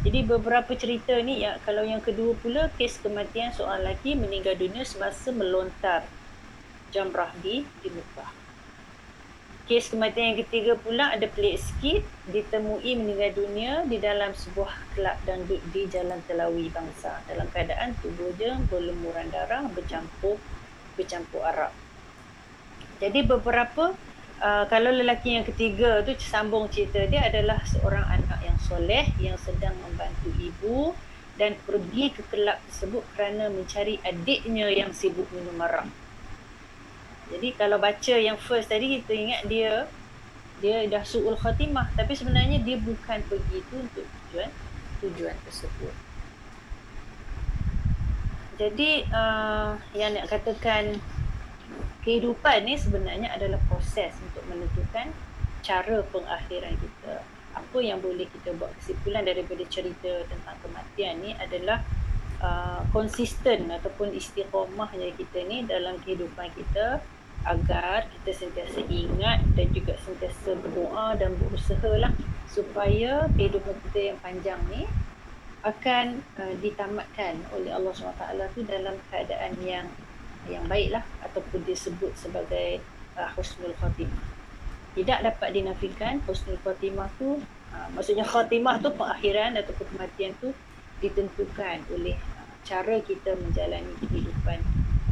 [0.06, 4.86] Jadi beberapa cerita ni ya kalau yang kedua pula kes kematian seorang lelaki meninggal dunia
[4.86, 6.06] semasa melontar
[6.94, 8.32] jamrah di di Mekah.
[9.68, 15.20] Kes kematian yang ketiga pula ada pelik sikit ditemui meninggal dunia di dalam sebuah kelab
[15.28, 20.40] dangdut di Jalan Telawi Bangsa dalam keadaan tubuhnya berlumuran darah bercampur
[20.96, 21.76] bercampur arak.
[23.04, 23.92] Jadi beberapa
[24.38, 29.34] Uh, kalau lelaki yang ketiga tu sambung cerita dia adalah seorang anak yang soleh yang
[29.42, 30.94] sedang membantu ibu
[31.42, 35.90] dan pergi ke kelab tersebut kerana mencari adiknya yang sibuk minum arak.
[37.34, 39.90] Jadi kalau baca yang first tadi kita ingat dia
[40.62, 44.50] dia dah su'ul khatimah tapi sebenarnya dia bukan pergi tu untuk tujuan
[45.02, 45.94] tujuan tersebut.
[48.58, 51.02] Jadi uh, yang nak katakan
[52.08, 55.12] kehidupan ni sebenarnya adalah proses untuk menentukan
[55.60, 57.20] cara pengakhiran kita.
[57.52, 61.84] Apa yang boleh kita buat kesimpulan daripada cerita tentang kematian ni adalah
[62.40, 67.04] uh, konsisten ataupun istiqamahnya kita ni dalam kehidupan kita
[67.44, 72.16] agar kita sentiasa ingat dan juga sentiasa berdoa dan berusaha lah
[72.48, 74.88] supaya kehidupan kita yang panjang ni
[75.68, 79.92] akan uh, ditamatkan oleh Allah SWT tu dalam keadaan yang
[80.50, 82.80] yang baiklah ataupun disebut sebagai
[83.20, 84.24] uh, husnul khatimah.
[84.98, 87.40] Tidak dapat dinafikan husnul khatimah tu
[87.74, 90.52] uh, maksudnya khatimah tu pengakhiran ataupun kematian tu
[91.04, 94.60] ditentukan oleh uh, cara kita menjalani kehidupan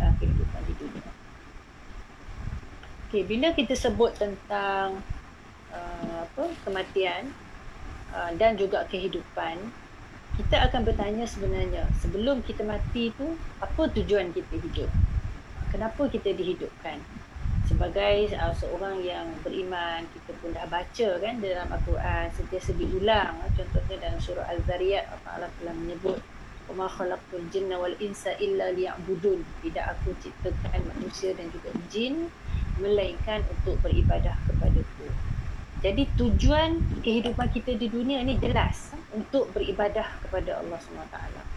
[0.02, 1.12] uh, kehidupan di dunia.
[3.06, 5.00] Okey, bila kita sebut tentang
[5.70, 7.30] uh, apa kematian
[8.16, 9.60] uh, dan juga kehidupan
[10.36, 14.92] kita akan bertanya sebenarnya sebelum kita mati tu apa tujuan kita hidup
[15.76, 17.04] kenapa kita dihidupkan?
[17.68, 23.52] Sebagai uh, seorang yang beriman kita pun dah baca kan dalam al-Quran sentiasa diulang eh,
[23.60, 26.24] contohnya dalam surah al-zariyat Allah telah menyebut
[26.72, 29.44] wa khalaqtul jinna wal insa illa liya'budun.
[29.66, 32.32] Tidak aku ciptakan manusia dan juga jin
[32.80, 35.08] melainkan untuk beribadah kepada-Ku.
[35.84, 41.55] Jadi tujuan kehidupan kita di dunia ni jelas untuk beribadah kepada Allah Subhanahu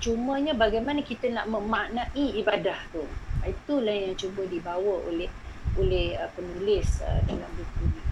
[0.00, 3.04] cumanya bagaimana kita nak memaknai ibadah tu
[3.44, 5.28] itulah yang cuba dibawa oleh
[5.76, 8.02] oleh uh, penulis uh, dalam buku ini.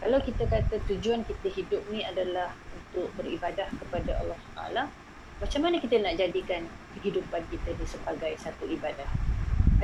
[0.00, 4.82] Kalau kita kata tujuan kita hidup ni adalah untuk beribadah kepada Allah Taala,
[5.38, 6.64] macam mana kita nak jadikan
[6.96, 9.06] kehidupan kita ni sebagai satu ibadah?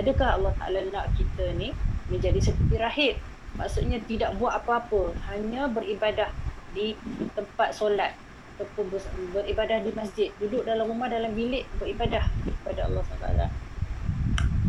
[0.01, 1.77] Adakah Allah Taala nak kita ni
[2.09, 3.15] menjadi seperti rahib?
[3.61, 6.33] Maksudnya tidak buat apa-apa, hanya beribadah
[6.73, 6.97] di
[7.33, 8.13] tempat solat
[8.57, 8.89] ataupun
[9.37, 12.25] beribadah di masjid, duduk dalam rumah dalam bilik beribadah
[12.65, 13.47] kepada Allah Taala.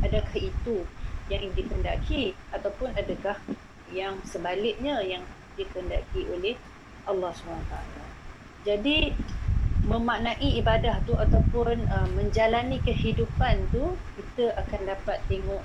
[0.03, 0.83] Adakah itu
[1.31, 3.39] yang dikendaki ataupun adakah
[3.91, 5.23] yang sebaliknya yang
[5.55, 6.55] dikendaki oleh
[7.07, 7.73] Allah SWT.
[8.67, 9.15] Jadi
[9.87, 15.63] memaknai ibadah tu ataupun uh, menjalani kehidupan tu kita akan dapat tengok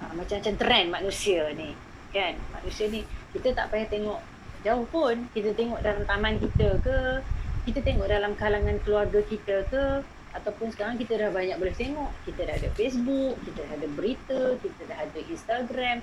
[0.00, 1.76] uh, macam-macam trend manusia ni
[2.08, 2.32] kan?
[2.56, 3.04] Manusia ni
[3.36, 4.20] kita tak payah tengok
[4.64, 5.28] jauh pun.
[5.36, 7.20] Kita tengok dalam taman kita ke
[7.68, 10.00] kita tengok dalam kalangan keluarga kita ke
[10.32, 12.08] ataupun sekarang kita dah banyak boleh tengok.
[12.24, 16.00] Kita dah ada Facebook kita dah ada berita kita dah ada Instagram.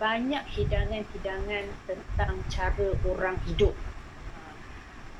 [0.00, 3.76] Banyak hidangan-hidangan tentang cara orang hidup.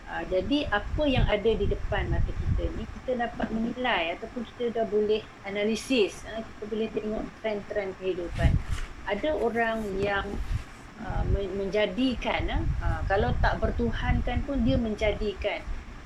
[0.08, 4.72] Uh, jadi apa yang ada di depan mata kita ni kita dapat menilai ataupun kita
[4.72, 6.24] dah boleh analisis.
[6.24, 8.56] Uh, kita boleh tengok trend-trend kehidupan.
[9.04, 10.24] Ada orang yang
[11.04, 15.60] uh, menjadikan uh, kalau tak bertuhankan pun dia menjadikan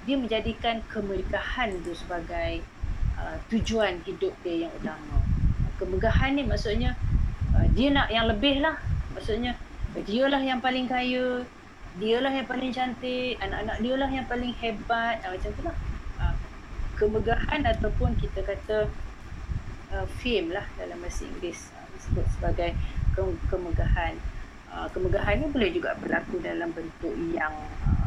[0.06, 2.62] dia menjadikan kemegahan itu sebagai
[3.18, 5.18] uh, tujuan hidup dia yang utama.
[5.76, 6.94] Kemegahan ni maksudnya
[7.52, 8.78] uh, dia nak yang lebih lah.
[9.12, 9.58] Maksudnya
[10.06, 11.42] dia lah yang paling kaya,
[11.98, 15.76] dia lah yang paling cantik, anak-anak dia lah yang paling hebat, uh, macam tu lah.
[16.22, 16.34] Uh,
[16.96, 18.86] kemegahan ataupun kita kata
[19.90, 22.70] uh, fame lah dalam bahasa Inggeris uh, disebut sebagai
[23.16, 24.14] ke- kemegahan.
[24.70, 27.52] Uh, kemegahan ni boleh juga berlaku dalam bentuk yang
[27.88, 28.05] uh,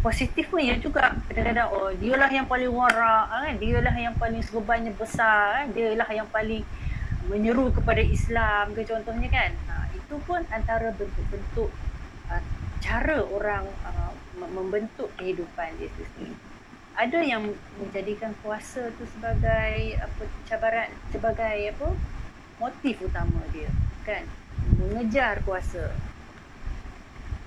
[0.00, 1.12] positif pun ya juga.
[1.28, 3.54] Kadang-kadang oh dialah yang paling warak kan?
[3.60, 5.66] Dialah yang paling serbannya besar kan?
[5.76, 6.64] Dialah yang paling
[7.28, 9.50] menyeru kepada Islam ke contohnya kan?
[9.68, 11.68] Ha, itu pun antara bentuk-bentuk
[12.32, 12.42] uh,
[12.80, 14.12] cara orang uh,
[14.48, 16.32] membentuk kehidupan dia sendiri.
[16.98, 21.88] Ada yang menjadikan puasa tu sebagai apa cabaran sebagai apa
[22.58, 23.70] motif utama dia
[24.08, 24.24] kan?
[24.80, 25.92] Mengejar kuasa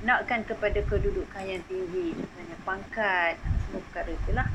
[0.02, 4.48] nakkan kepada kedudukan yang tinggi misalnya pangkat semua perkara itulah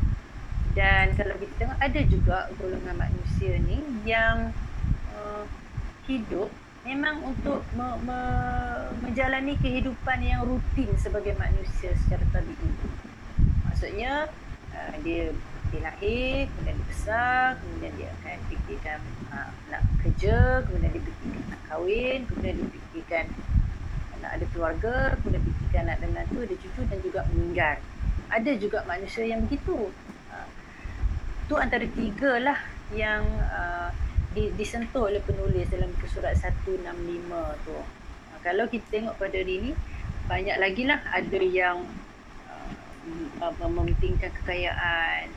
[0.74, 4.52] dan kalau kita tengok ada juga golongan manusia ni yang
[5.14, 5.46] uh,
[6.04, 6.50] hidup
[6.82, 12.70] memang untuk me- me- menjalani kehidupan yang rutin sebagai manusia secara tabi'i
[13.66, 14.30] maksudnya
[14.74, 15.30] uh, dia
[15.74, 18.98] dia lahir, kemudian dia besar, kemudian dia akan fikirkan
[19.35, 23.24] uh, nak kerja, kemudian dia fikirkan nak kahwin, kemudian dia fikirkan
[24.27, 27.77] nak ada keluarga, kemudian fikirkan nak ada menantu, ada cucu dan juga meninggal.
[28.27, 29.95] Ada juga manusia yang begitu.
[30.35, 30.49] Uh,
[31.47, 32.59] tu antara tiga lah
[32.91, 33.95] yang uh,
[34.35, 36.83] di, disentuh oleh penulis dalam buku surat 165
[37.62, 37.79] tu.
[37.79, 39.73] Uh, kalau kita tengok pada hari ni,
[40.27, 41.87] banyak lagi lah ada yang
[43.39, 45.31] uh, mementingkan kekayaan,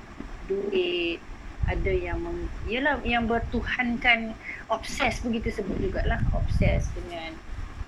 [0.50, 1.22] duit
[1.70, 4.34] ada yang mem, yalah yang bertuhankan
[4.74, 7.38] obses begitu sebut jugalah obses dengan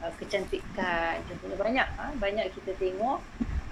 [0.01, 2.05] uh, kecantikan contohnya banyak ha?
[2.17, 3.19] banyak kita tengok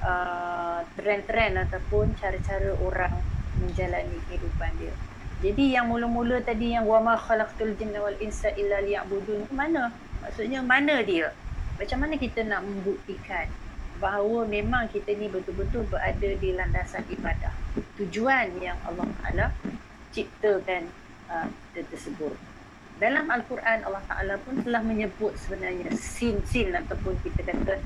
[0.05, 3.13] uh, trend-trend ataupun cara-cara orang
[3.59, 4.93] menjalani kehidupan dia
[5.39, 9.91] jadi yang mula-mula tadi yang wa ma khalaqtul jinna wal insa illa liya'budun mana
[10.23, 11.31] maksudnya mana dia
[11.79, 13.47] macam mana kita nak membuktikan
[13.99, 17.51] bahawa memang kita ni betul-betul berada di landasan ibadah.
[17.99, 19.45] Tujuan yang Allah Taala
[20.15, 20.87] ciptakan
[21.27, 22.33] uh, tersebut.
[22.99, 27.79] Dalam Al-Quran Allah Taala pun telah menyebut sebenarnya sin-sin ataupun kita kata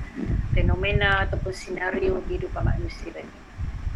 [0.50, 3.38] fenomena ataupun senario kehidupan manusia ini.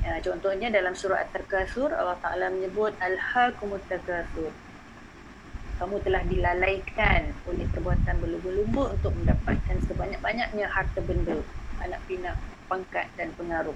[0.06, 4.54] Ya, contohnya dalam surah At-Takasur Allah Taala menyebut al-hakumut takasur.
[5.82, 11.42] Kamu telah dilalaikan oleh perbuatan berlumba-lumba untuk mendapatkan sebanyak-banyaknya harta benda
[11.82, 13.74] anak pinak, pangkat dan pengaruh.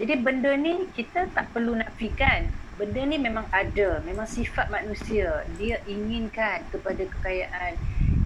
[0.00, 2.48] Jadi benda ni kita tak perlu nafikan.
[2.78, 5.42] Benda ni memang ada, memang sifat manusia.
[5.58, 7.74] Dia inginkan kepada kekayaan,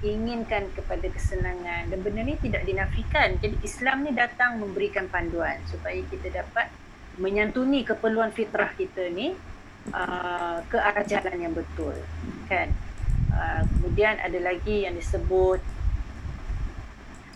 [0.05, 3.41] inginkan kepada kesenangan dan benda ni tidak dinafikan.
[3.41, 6.69] Jadi Islam ni datang memberikan panduan supaya kita dapat
[7.17, 9.33] menyantuni keperluan fitrah kita ni
[9.89, 11.97] uh, ke arah jalan yang betul.
[12.53, 12.77] Kan?
[13.33, 15.65] Uh, kemudian ada lagi yang disebut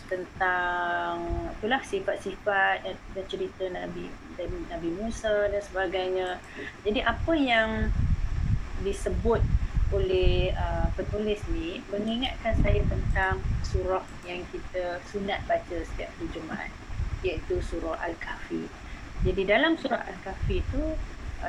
[0.06, 1.26] tentang
[1.58, 4.06] itulah sifat-sifat dan cerita Nabi
[4.70, 6.38] Nabi Musa dan sebagainya.
[6.86, 7.90] Jadi apa yang
[8.86, 9.42] disebut
[9.94, 16.70] oleh uh, penulis ni mengingatkan saya tentang surah yang kita sunat baca setiap hari Jumaat
[17.22, 18.66] iaitu surah Al-Kahfi.
[19.22, 20.94] Jadi dalam surah Al-Kahfi tu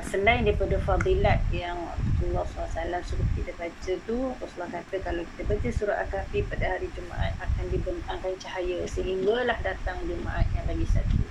[0.03, 1.79] selain daripada fadilat yang
[2.19, 6.91] Rasulullah SAW suruh kita baca tu Rasulullah kata kalau kita baca surah Al-Kahfi pada hari
[6.91, 11.23] Jumaat akan dibentangkan cahaya sehinggalah datang Jumaat yang lagi satu.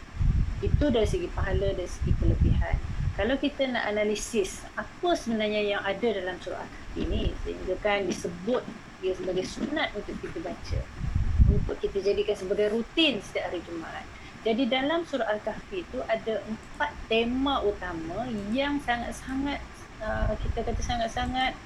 [0.65, 2.77] Itu dari segi pahala dan segi kelebihan.
[3.17, 8.65] Kalau kita nak analisis apa sebenarnya yang ada dalam surah Al-Kahfi ni sehingga kan disebut
[9.05, 10.81] dia sebagai sunat untuk kita baca.
[11.47, 14.16] Untuk kita jadikan sebagai rutin setiap hari Jumaat
[14.47, 19.59] jadi dalam surah Al-Kahfi itu ada empat tema utama yang sangat-sangat
[19.99, 21.59] uh, kita kata sangat-sangat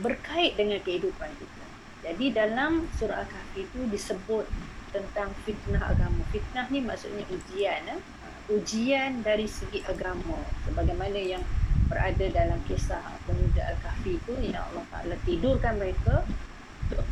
[0.00, 1.64] berkait dengan kehidupan kita.
[2.00, 4.48] Jadi dalam surah Al-Kahfi itu disebut
[4.88, 6.24] tentang fitnah agama.
[6.32, 7.84] Fitnah ni maksudnya ujian.
[7.84, 8.00] Eh?
[8.48, 10.40] Ujian dari segi agama.
[10.64, 11.44] Sebagaimana yang
[11.92, 16.24] berada dalam kisah pemuda Al-Kahfi itu yang Allah Ta'ala tidurkan mereka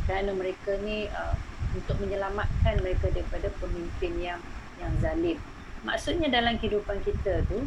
[0.09, 1.37] kerana mereka ni uh,
[1.77, 4.41] untuk menyelamatkan mereka daripada pemimpin yang
[4.81, 5.37] yang zalim.
[5.85, 7.65] Maksudnya dalam kehidupan kita tu,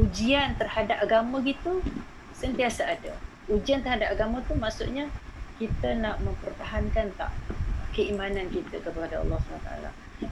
[0.00, 1.84] ujian terhadap agama gitu
[2.34, 3.14] sentiasa ada.
[3.46, 5.06] Ujian terhadap agama tu maksudnya
[5.60, 7.30] kita nak mempertahankan tak
[7.94, 9.70] keimanan kita kepada Allah SWT.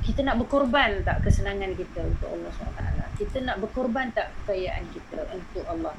[0.02, 2.82] Kita nak berkorban tak kesenangan kita untuk Allah SWT.
[3.22, 5.94] Kita nak berkorban tak kekayaan kita untuk Allah.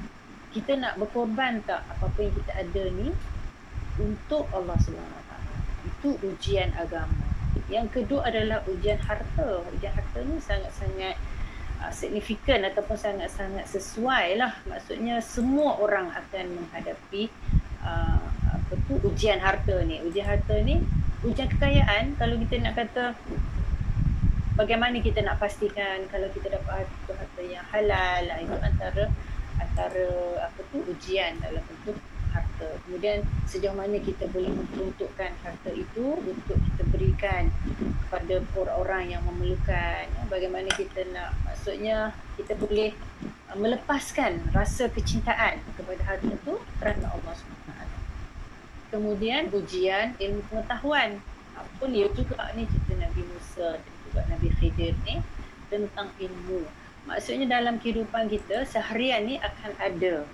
[0.52, 3.08] Kita nak berkorban tak apa-apa yang kita ada ni
[3.98, 5.32] untuk Allah SWT.
[5.88, 7.33] Itu ujian agama.
[7.72, 9.64] Yang kedua adalah ujian harta.
[9.72, 11.16] Ujian harta ni sangat-sangat
[11.80, 14.54] uh, signifikan ataupun sangat-sangat sesuai lah.
[14.68, 17.32] Maksudnya semua orang akan menghadapi
[17.84, 20.04] uh, apa tu ujian harta ni.
[20.04, 20.84] Ujian harta ni
[21.24, 22.20] ujian kekayaan.
[22.20, 23.16] Kalau kita nak kata
[24.54, 29.04] bagaimana kita nak pastikan kalau kita dapat harta, harta yang halal lah, itu antara
[29.58, 30.08] antara
[30.46, 31.98] apa tu ujian dalam bentuk
[32.34, 32.70] harta.
[32.84, 37.54] Kemudian sejauh mana kita boleh memperuntukkan harta itu untuk kita berikan
[38.06, 40.04] kepada orang-orang yang memerlukan.
[40.10, 42.92] Ya, bagaimana kita nak maksudnya kita boleh
[43.54, 47.72] uh, melepaskan rasa kecintaan kepada harta itu kerana Allah SWT.
[48.90, 51.22] Kemudian ujian ilmu pengetahuan.
[51.54, 55.22] Apa dia juga ni cerita Nabi Musa dan juga Nabi Khidir ni
[55.70, 56.66] tentang ilmu.
[57.06, 60.26] Maksudnya dalam kehidupan kita seharian ni akan ada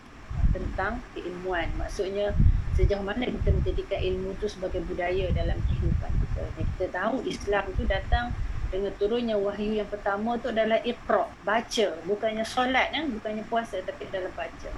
[0.51, 1.69] tentang keilmuan.
[1.77, 2.33] Maksudnya
[2.79, 6.43] sejauh mana kita menjadikan ilmu tu sebagai budaya dalam kehidupan kita.
[6.55, 8.31] Dan kita tahu Islam tu datang
[8.69, 14.05] dengan turunnya wahyu yang pertama tu adalah iqra, baca, bukannya solat kan, bukannya puasa tapi
[14.13, 14.71] dalam baca.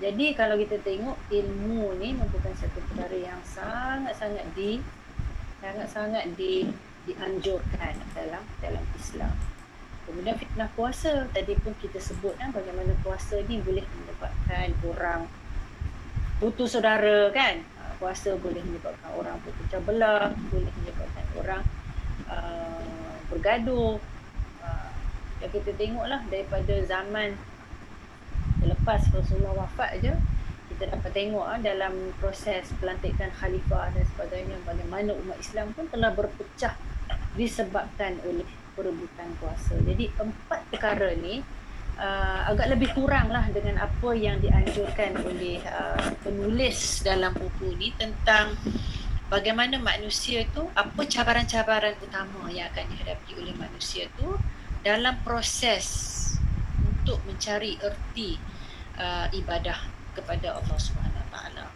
[0.00, 4.80] Jadi kalau kita tengok ilmu ni merupakan satu perkara yang sangat-sangat di
[5.60, 6.64] sangat-sangat di
[7.04, 9.49] dianjurkan dalam dalam Islam.
[10.10, 15.20] Kemudian fitnah puasa tadi pun kita sebut kan bagaimana puasa ni boleh menyebabkan orang
[16.42, 17.62] putus saudara kan.
[17.78, 21.62] Ah, puasa boleh menyebabkan orang berpecah belah, boleh menyebabkan orang
[22.26, 24.02] uh, bergaduh.
[24.58, 24.90] Uh,
[25.38, 27.38] yang kita tengoklah daripada zaman
[28.60, 30.12] selepas Rasulullah wafat je
[30.74, 36.12] kita dapat tengok uh, dalam proses pelantikan khalifah dan sebagainya bagaimana umat Islam pun telah
[36.12, 36.76] berpecah
[37.38, 38.44] disebabkan oleh
[38.80, 39.76] perebutan kuasa.
[39.84, 41.44] Jadi empat perkara ni
[42.00, 47.92] uh, agak lebih kurang lah dengan apa yang dianjurkan oleh uh, penulis dalam buku ni
[48.00, 48.56] tentang
[49.28, 54.40] bagaimana manusia tu apa cabaran-cabaran utama yang akan dihadapi oleh manusia tu
[54.80, 56.16] dalam proses
[56.80, 58.40] untuk mencari erti
[58.96, 59.76] uh, ibadah
[60.16, 61.68] kepada Allah Subhanahu Taala.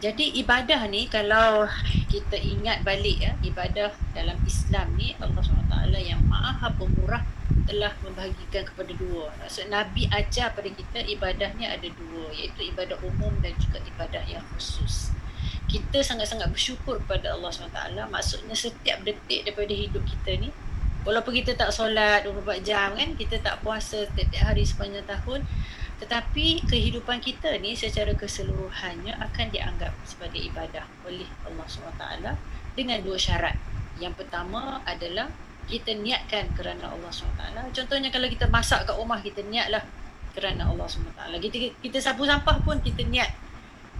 [0.00, 1.68] Jadi ibadah ni kalau
[2.08, 7.20] kita ingat balik ya, ibadah dalam Islam ni Allah SWT yang maha pemurah
[7.68, 9.28] telah membahagikan kepada dua.
[9.36, 14.40] Maksud Nabi ajar pada kita ibadahnya ada dua iaitu ibadah umum dan juga ibadah yang
[14.56, 15.12] khusus.
[15.68, 18.00] Kita sangat-sangat bersyukur kepada Allah SWT.
[18.08, 20.48] Maksudnya setiap detik daripada hidup kita ni
[21.04, 25.44] walaupun kita tak solat 24 jam kan, kita tak puasa setiap hari sepanjang tahun
[26.00, 32.04] tetapi kehidupan kita ni secara keseluruhannya akan dianggap sebagai ibadah oleh Allah SWT
[32.72, 33.52] dengan dua syarat.
[34.00, 35.28] Yang pertama adalah
[35.68, 37.44] kita niatkan kerana Allah SWT.
[37.76, 39.84] Contohnya kalau kita masak kat rumah, kita niatlah
[40.32, 41.20] kerana Allah SWT.
[41.36, 43.30] Kita, kita sapu sampah pun kita niat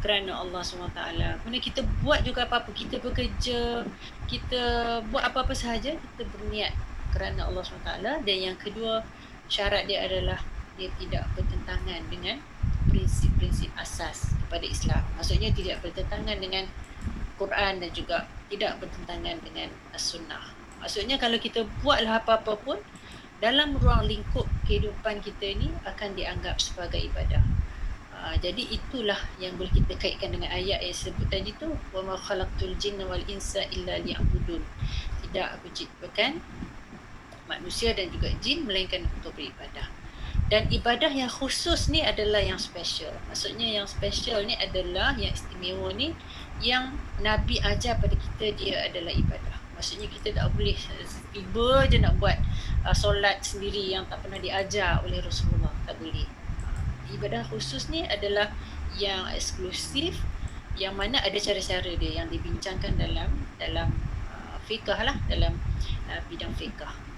[0.01, 1.01] kerana Allah SWT.
[1.45, 2.73] Kemudian kita buat juga apa-apa.
[2.73, 3.85] Kita bekerja,
[4.25, 4.63] kita
[5.13, 6.73] buat apa-apa sahaja, kita berniat
[7.13, 8.25] kerana Allah SWT.
[8.25, 9.05] Dan yang kedua,
[9.53, 10.41] syarat dia adalah
[10.81, 12.41] dia tidak bertentangan dengan
[12.89, 15.05] prinsip-prinsip asas kepada Islam.
[15.21, 16.65] Maksudnya tidak bertentangan dengan
[17.37, 20.57] Quran dan juga tidak bertentangan dengan As-Sunnah.
[20.81, 22.81] Maksudnya kalau kita buatlah apa-apa pun
[23.45, 27.45] dalam ruang lingkup kehidupan kita ini akan dianggap sebagai ibadah.
[28.13, 32.17] Uh, jadi itulah yang boleh kita kaitkan dengan ayat yang sebut tadi tu wa ma
[32.21, 34.61] khalaqtul jinna wal insa illa liya'budun.
[35.25, 36.41] Tidak aku ciptakan
[37.49, 40.00] manusia dan juga jin melainkan untuk beribadah.
[40.51, 43.15] Dan ibadah yang khusus ni adalah yang special.
[43.31, 46.11] Maksudnya yang special ni adalah yang istimewa ni
[46.59, 49.57] yang Nabi ajar pada kita dia adalah ibadah.
[49.79, 50.75] Maksudnya kita tak boleh
[51.31, 52.37] tiba je nak buat
[52.83, 55.71] uh, solat sendiri yang tak pernah diajar oleh Rasulullah.
[55.87, 56.27] Tak boleh.
[56.67, 58.51] Uh, ibadah khusus ni adalah
[58.99, 60.19] yang eksklusif
[60.75, 63.89] yang mana ada cara-cara dia yang dibincangkan dalam dalam
[64.35, 65.55] uh, fiqh lah dalam
[66.11, 67.10] uh, bidang fiqh.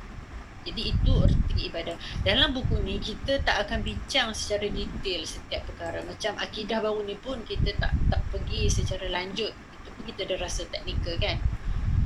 [0.62, 1.96] Jadi itu erti ibadah.
[2.22, 6.02] Dalam buku ni kita tak akan bincang secara detail setiap perkara.
[6.06, 9.50] Macam akidah baru ni pun kita tak tak pergi secara lanjut.
[9.50, 11.38] Itu pun kita ada rasa teknikal kan.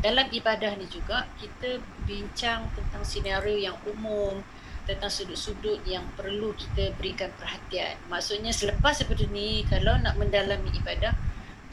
[0.01, 4.41] Dalam ibadah ni juga kita bincang tentang senario yang umum,
[4.87, 7.99] tentang sudut-sudut yang perlu kita berikan perhatian.
[8.07, 11.13] Maksudnya selepas seperti ni kalau nak mendalami ibadah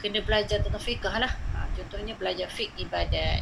[0.02, 1.30] kena belajar tentang fiqh lah.
[1.30, 3.40] Ha, contohnya belajar fiqh ibadat,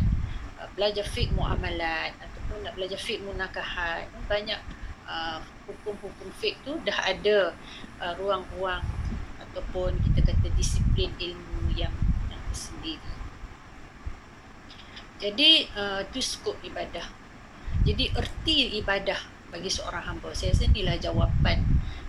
[0.60, 2.12] ha, belajar fiqh muamalat
[2.52, 4.04] ataupun nak belajar fiqh munakahat.
[4.28, 4.60] Banyak
[5.08, 7.56] uh, hukum-hukum fiqh tu dah ada
[7.96, 8.84] uh, ruang-ruang
[9.40, 11.92] ataupun kita kata disiplin ilmu yang,
[12.28, 13.12] yang tersendiri
[15.22, 17.06] jadi uh, tu skop ibadah.
[17.86, 19.14] Jadi erti ibadah
[19.54, 20.34] bagi seorang hamba.
[20.34, 21.62] Saya rasa inilah jawapan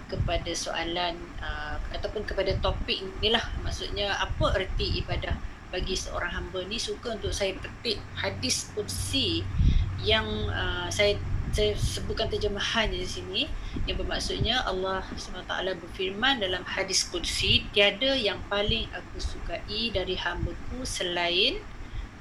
[0.10, 3.46] kepada soalan uh, ataupun kepada topik inilah.
[3.62, 5.38] Maksudnya apa erti ibadah
[5.70, 6.82] bagi seorang hamba ni?
[6.82, 9.46] Suka untuk saya petik hadis kursi
[10.04, 11.16] yang uh, saya
[11.54, 13.46] saya sebutkan terjemahan di sini
[13.86, 20.82] yang bermaksudnya Allah SWT berfirman dalam hadis Qudsi tiada yang paling aku sukai dari hambaku
[20.82, 21.62] selain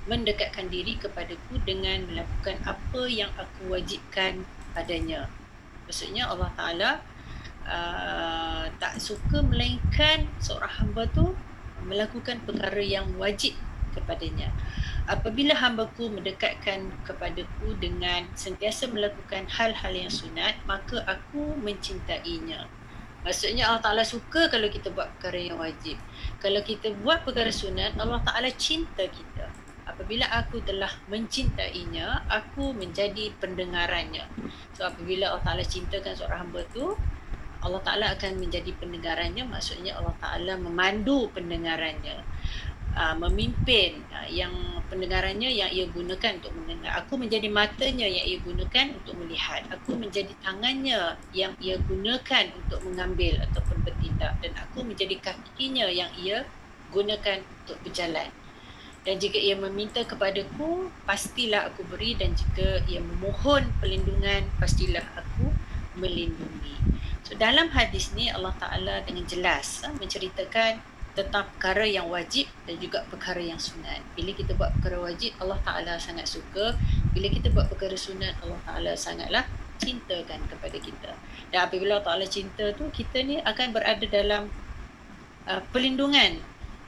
[0.05, 4.45] mendekatkan diri kepadaku dengan melakukan apa yang aku wajibkan
[4.77, 5.33] padanya.
[5.89, 6.91] Maksudnya Allah Ta'ala
[7.65, 11.33] uh, tak suka melainkan seorang hamba tu
[11.89, 13.57] melakukan perkara yang wajib
[13.95, 14.51] kepadanya.
[15.07, 22.71] Apabila hambaku mendekatkan kepadaku dengan sentiasa melakukan hal-hal yang sunat maka aku mencintainya.
[23.23, 25.95] Maksudnya Allah Ta'ala suka kalau kita buat perkara yang wajib.
[26.43, 29.47] Kalau kita buat perkara sunat Allah Ta'ala cinta kita.
[29.87, 34.27] Apabila aku telah mencintainya aku menjadi pendengarannya.
[34.75, 36.95] So apabila Allah Ta'ala cintakan seorang hamba tu
[37.63, 39.47] Allah Ta'ala akan menjadi pendengarannya.
[39.47, 42.27] Maksudnya Allah Ta'ala memandu pendengarannya
[42.97, 44.53] uh, memimpin uh, yang
[44.93, 46.93] pendengarannya yang ia gunakan untuk mendengar.
[47.01, 49.65] Aku menjadi matanya yang ia gunakan untuk melihat.
[49.73, 54.37] Aku menjadi tangannya yang ia gunakan untuk mengambil ataupun bertindak.
[54.45, 56.45] Dan aku menjadi kakinya yang ia
[56.93, 58.29] gunakan untuk berjalan.
[59.03, 62.13] Dan jika ia meminta kepadaku, pastilah aku beri.
[62.13, 65.51] Dan jika ia memohon perlindungan, pastilah aku
[65.97, 66.77] melindungi.
[67.25, 72.81] So dalam hadis ni Allah Ta'ala dengan jelas uh, menceritakan tentang perkara yang wajib dan
[72.81, 74.01] juga perkara yang sunat.
[74.17, 76.73] Bila kita buat perkara wajib, Allah Ta'ala sangat suka.
[77.13, 79.45] Bila kita buat perkara sunat, Allah Ta'ala sangatlah
[79.77, 81.13] cintakan kepada kita.
[81.53, 84.49] Dan apabila Allah Ta'ala cinta tu, kita ni akan berada dalam
[85.45, 86.41] uh, perlindungan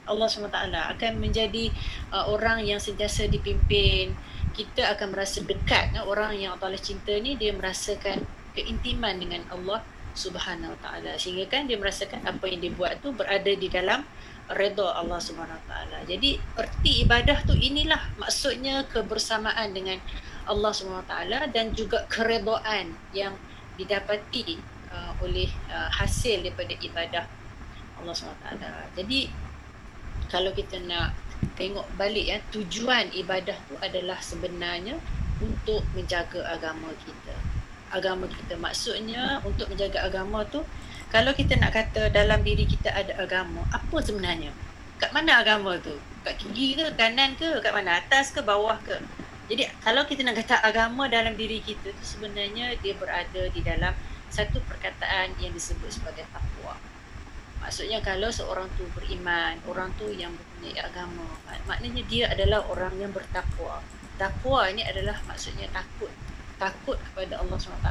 [0.09, 0.73] Allah SWT.
[0.73, 1.69] Akan menjadi
[2.09, 4.17] uh, orang yang sentiasa dipimpin.
[4.57, 5.93] Kita akan merasa dekat.
[5.93, 8.25] Uh, orang yang Allah Ta'ala cinta ni, dia merasakan
[8.57, 9.85] keintiman dengan Allah
[10.15, 14.01] Subhanahu Wa Taala sehingga kan dia merasakan apa yang dia buat tu berada di dalam
[14.47, 15.97] redha Allah Subhanahu Wa Taala.
[16.07, 19.99] Jadi erti ibadah tu inilah maksudnya kebersamaan dengan
[20.47, 23.35] Allah Subhanahu Wa Taala dan juga keredaan yang
[23.75, 24.55] didapati
[24.89, 27.27] uh, oleh uh, hasil daripada ibadah
[27.99, 28.71] Allah Subhanahu Wa Taala.
[28.95, 29.19] Jadi
[30.31, 31.11] kalau kita nak
[31.59, 34.95] tengok balik ya tujuan ibadah tu adalah sebenarnya
[35.43, 37.35] untuk menjaga agama kita
[37.93, 38.57] agama kita.
[38.57, 40.65] Maksudnya untuk menjaga agama tu
[41.15, 44.51] kalau kita nak kata dalam diri kita ada agama, apa sebenarnya?
[44.97, 45.95] Kat mana agama tu?
[46.27, 48.03] Kat kiri ke, kanan ke, kat mana?
[48.03, 48.97] Atas ke, bawah ke?
[49.45, 53.93] Jadi kalau kita nak kata agama dalam diri kita tu sebenarnya dia berada di dalam
[54.33, 56.73] satu perkataan yang disebut sebagai takwa.
[57.61, 61.29] Maksudnya kalau seorang tu beriman, orang tu yang mempunyai agama,
[61.69, 63.79] maknanya dia adalah orang yang bertakwa.
[64.17, 66.09] Takwa ini adalah maksudnya takut
[66.55, 67.89] takut kepada Allah SWT.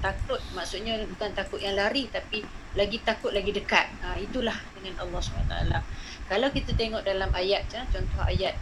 [0.00, 2.44] Takut maksudnya bukan takut yang lari tapi
[2.76, 3.86] lagi takut lagi dekat.
[4.04, 5.54] Ha, itulah dengan Allah SWT.
[6.28, 8.54] Kalau kita tengok dalam ayat ya, contoh ayat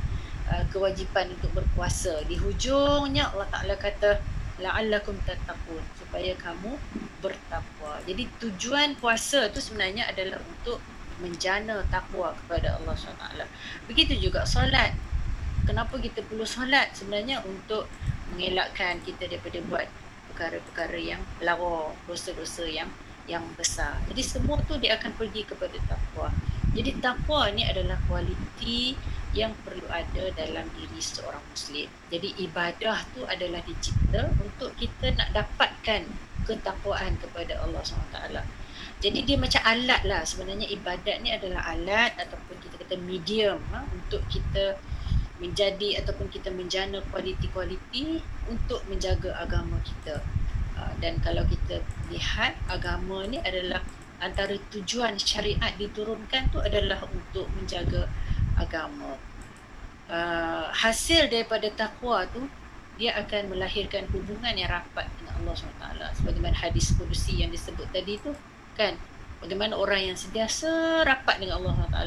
[0.50, 2.22] uh, kewajipan untuk berpuasa.
[2.26, 4.22] Di hujungnya Allah Ta'ala kata
[4.62, 6.78] la'allakum tattaqun supaya kamu
[7.20, 8.00] bertakwa.
[8.06, 10.80] Jadi tujuan puasa tu sebenarnya adalah untuk
[11.20, 13.24] menjana takwa kepada Allah SWT.
[13.88, 14.92] Begitu juga solat.
[15.66, 16.94] Kenapa kita perlu solat?
[16.94, 17.90] Sebenarnya untuk
[18.34, 19.86] mengelakkan kita daripada buat
[20.32, 22.90] perkara-perkara yang lara, dosa-dosa yang
[23.26, 23.98] yang besar.
[24.06, 26.30] Jadi semua tu dia akan pergi kepada takwa.
[26.76, 28.94] Jadi takwa ni adalah kualiti
[29.34, 31.88] yang perlu ada dalam diri seorang muslim.
[32.08, 36.06] Jadi ibadah tu adalah dicipta untuk kita nak dapatkan
[36.46, 38.18] ketakwaan kepada Allah SWT.
[39.02, 40.22] Jadi dia macam alat lah.
[40.24, 44.78] Sebenarnya ibadat ni adalah alat ataupun kita kata medium ha, untuk kita
[45.36, 50.24] menjadi ataupun kita menjana kualiti-kualiti untuk menjaga agama kita.
[50.76, 51.80] Uh, dan kalau kita
[52.12, 53.80] lihat agama ni adalah
[54.20, 58.08] antara tujuan syariat diturunkan tu adalah untuk menjaga
[58.56, 59.20] agama.
[60.06, 62.46] Uh, hasil daripada takwa tu
[62.96, 65.84] dia akan melahirkan hubungan yang rapat dengan Allah SWT.
[66.22, 68.32] Sebagaimana hadis kudusi yang disebut tadi tu
[68.72, 68.96] kan.
[69.36, 72.00] Bagaimana orang yang sentiasa rapat dengan Allah SWT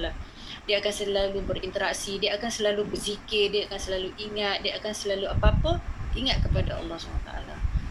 [0.70, 5.26] dia akan selalu berinteraksi, dia akan selalu berzikir, dia akan selalu ingat, dia akan selalu
[5.26, 5.82] apa-apa
[6.14, 7.32] ingat kepada Allah SWT.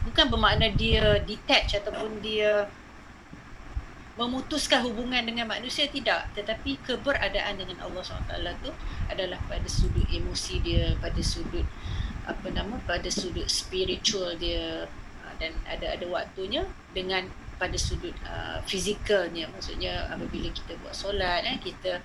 [0.07, 2.71] Bukan bermakna dia detach ataupun dia
[4.15, 6.31] memutuskan hubungan dengan manusia tidak.
[6.39, 8.71] Tetapi keberadaan dengan Allah SWT tu
[9.11, 11.67] adalah pada sudut emosi dia pada sudut
[12.31, 14.87] apa nama pada sudut spiritual dia.
[15.39, 17.27] Dan ada ada waktunya dengan
[17.63, 19.47] pada sudut uh, fizikalnya.
[19.55, 22.03] Maksudnya apabila kita buat solat eh, kita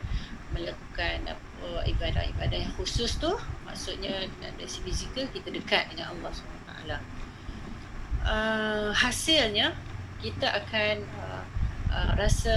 [0.54, 3.34] melakukan apa ibadah-ibadah yang khusus tu
[3.66, 6.82] maksudnya dari segi fizikal kita dekat dengan Allah SWT
[8.24, 9.74] uh, hasilnya
[10.24, 11.44] kita akan uh,
[11.92, 12.56] uh, rasa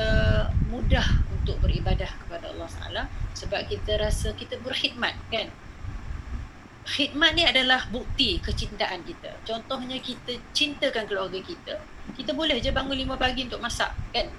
[0.71, 3.01] mudah untuk beribadah kepada Allah SWT
[3.35, 5.49] sebab kita rasa kita berkhidmat kan
[6.87, 9.35] khidmat ni adalah bukti kecintaan kita.
[9.43, 11.83] Contohnya kita cintakan keluarga kita.
[12.15, 14.31] Kita boleh je bangun lima pagi untuk masak kan.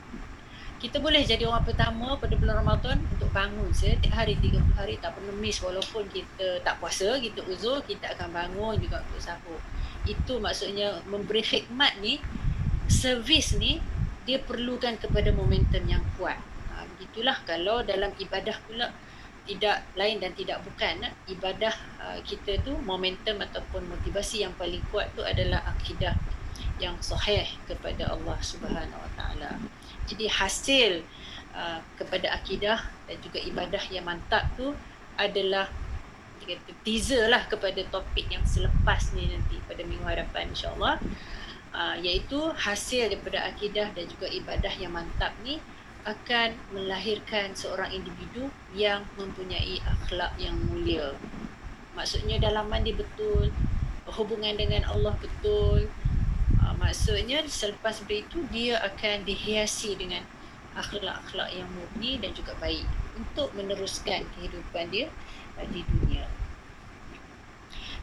[0.77, 5.17] Kita boleh jadi orang pertama pada bulan Ramadan untuk bangun setiap hari 30 hari tak
[5.17, 9.57] perlu miss walaupun kita tak puasa, kita uzur, kita akan bangun juga untuk sahur.
[10.05, 12.21] Itu maksudnya memberi khidmat ni,
[12.85, 13.81] servis ni
[14.29, 16.37] dia perlukan kepada momentum yang kuat.
[16.69, 18.93] Ha, begitulah kalau dalam ibadah pula
[19.47, 21.71] tidak lain dan tidak bukan ibadah
[22.03, 26.13] uh, kita tu momentum ataupun motivasi yang paling kuat tu adalah akidah
[26.77, 29.57] yang sahih kepada Allah Subhanahu Wa Taala.
[30.07, 31.03] Jadi hasil
[31.53, 34.71] uh, kepada akidah dan juga ibadah yang mantap tu
[35.19, 35.67] adalah
[36.47, 40.95] kata teaser lah kepada topik yang selepas ni nanti pada minggu hadapan insyaAllah
[41.75, 45.59] uh, iaitu hasil daripada akidah dan juga ibadah yang mantap ni
[46.07, 51.11] akan melahirkan seorang individu yang mempunyai akhlak yang mulia.
[51.99, 53.51] Maksudnya dalaman dia betul,
[54.07, 55.91] hubungan dengan Allah betul.
[56.67, 60.19] Uh, maksudnya selepas itu dia akan dihiasi dengan
[60.75, 62.83] akhlak-akhlak yang murni dan juga baik
[63.15, 65.07] untuk meneruskan kehidupan dia
[65.55, 66.27] uh, di dunia.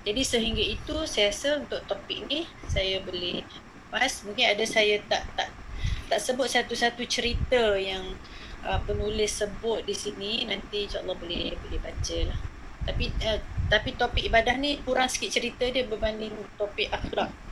[0.05, 3.45] Jadi sehingga itu saya rasa untuk topik ni saya boleh
[3.93, 5.53] pas mungkin ada saya tak tak
[6.09, 8.17] tak sebut satu-satu cerita yang
[8.65, 12.39] uh, penulis sebut di sini nanti insyaallah boleh boleh baca lah.
[12.85, 17.44] Tapi uh, tapi topik ibadah ni kurang sikit cerita dia berbanding topik akhlak.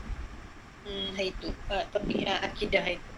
[0.82, 1.48] Hmm itu.
[1.70, 3.10] Uh, topik uh, akidah itu.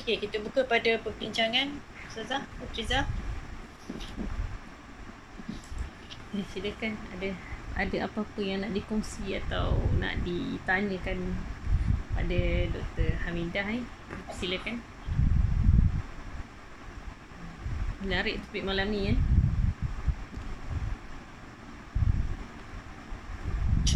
[0.00, 1.76] Okey, kita buka pada perbincangan
[2.08, 3.04] Ustazah Putriza.
[6.30, 7.34] Eh, silakan ada
[7.74, 11.34] ada apa-apa yang nak dikongsi atau nak ditanyakan
[12.14, 12.40] pada
[12.70, 13.10] Dr.
[13.26, 13.82] Hamidah eh.
[14.34, 14.78] Silakan.
[18.00, 19.18] Menarik topik malam ni eh.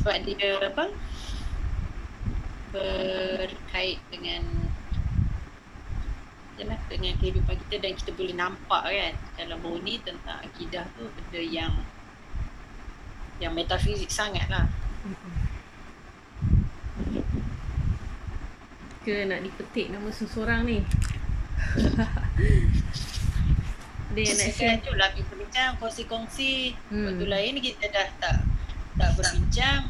[0.05, 0.93] Sebab dia apa?
[2.77, 4.45] Berkait dengan
[6.61, 11.09] Yalah, dengan kehidupan kita dan kita boleh nampak kan dalam bau ni tentang akidah tu
[11.09, 11.73] benda yang
[13.43, 14.69] yang metafizik sangat lah.
[19.03, 20.85] Ke nak dipetik nama seseorang ni?
[24.15, 26.79] Dia nak share tu lah kita bincang kongsi-kongsi.
[26.93, 27.09] Hmm.
[27.09, 28.54] Waktu lain kita dah tak
[28.95, 29.83] tak berbincang.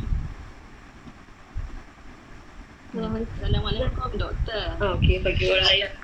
[2.94, 4.64] Assalamualaikum doktor.
[4.78, 5.92] Oh, Okey bagi orang lain.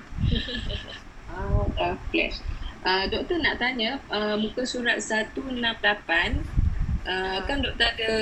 [1.31, 2.43] Ah, uh, flash.
[2.83, 5.63] Uh, doktor nak tanya uh, muka surat 168
[7.07, 8.13] uh, kan doktor ada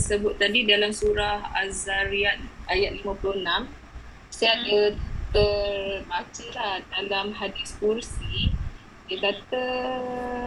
[0.00, 2.40] sebut tadi dalam surah Az-Zariyat
[2.72, 3.44] ayat 56
[4.32, 4.80] saya ada
[5.34, 8.54] terbaca lah dalam hadis kursi
[9.10, 9.64] dia kata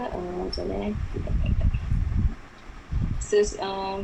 [0.09, 0.89] uh, macam mana
[3.27, 3.99] Ses, uh,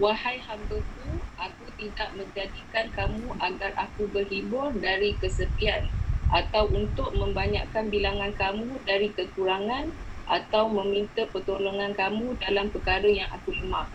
[0.00, 5.84] wahai hambaku aku tidak menjadikan kamu agar aku berhibur dari kesepian
[6.32, 9.92] atau untuk membanyakkan bilangan kamu dari kekurangan
[10.24, 13.88] atau meminta pertolongan kamu dalam perkara yang aku lemah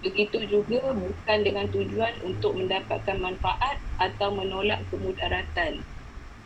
[0.00, 5.84] Begitu juga bukan dengan tujuan untuk mendapatkan manfaat atau menolak kemudaratan.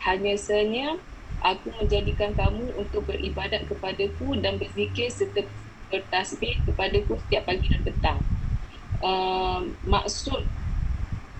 [0.03, 0.99] Hanya senyap
[1.39, 5.47] aku menjadikan kamu untuk beribadat kepadaku dan berzikir serta
[5.89, 8.19] bertasbih kepadaku setiap pagi dan petang.
[9.03, 10.47] Uh, maksud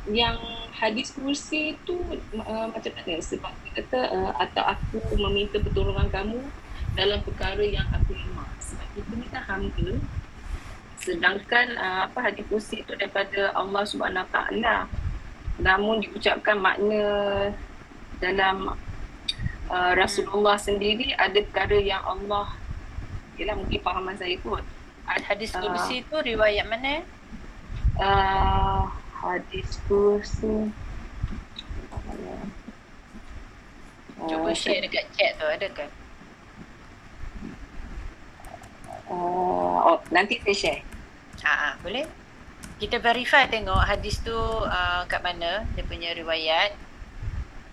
[0.06, 0.38] yang
[0.76, 1.98] hadis kursi itu
[2.46, 3.18] uh, macam mana?
[3.18, 6.40] Sebab dia kata uh, atau aku meminta pertolongan kamu
[6.94, 8.50] dalam perkara yang aku lemah.
[8.62, 9.90] Sebab kita ni kan hamba.
[11.02, 14.86] Sedangkan uh, apa hadis kursi itu daripada Allah Subhanahu taala.
[15.58, 17.04] Namun diucapkan makna
[18.20, 18.76] dalam
[19.72, 22.54] uh, Rasulullah sendiri ada perkara yang Allah
[23.36, 24.64] ialah mungkin fahaman saya kot
[25.06, 27.06] hadis kursi itu uh, riwayat mana
[28.02, 28.90] uh,
[29.22, 30.72] hadis kursi
[34.26, 35.90] Cuba uh, share dekat chat tu ada kan?
[39.06, 40.82] Uh, oh, nanti saya share.
[41.46, 42.08] Ha, boleh?
[42.82, 46.74] Kita verify tengok hadis tu uh, kat mana dia punya riwayat.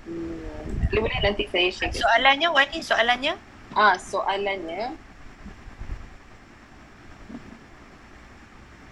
[0.04, 0.90] Hmm.
[0.92, 1.94] Boleh nanti saya share.
[1.94, 3.34] Soalannya Wani, soalannya?
[3.72, 4.92] Ah, soalannya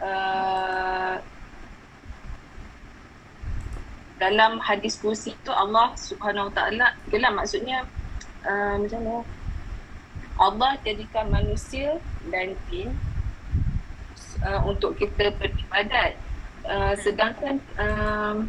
[0.00, 1.14] uh,
[4.20, 7.88] dalam hadis kursi tu Allah Subhanahu Wa Taala, itulah maksudnya
[8.44, 9.22] uh, macam mana?
[10.40, 12.00] Allah jadikan manusia
[12.32, 12.92] dan jin
[14.44, 16.16] uh, untuk kita beribadat.
[16.64, 18.48] Uh, sedangkan um,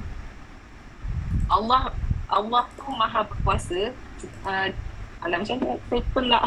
[1.47, 1.91] Allah
[2.31, 3.91] Allah tu maha berkuasa.
[4.47, 4.67] Uh,
[5.23, 5.75] alam macam mana?
[5.87, 6.41] Saya pula.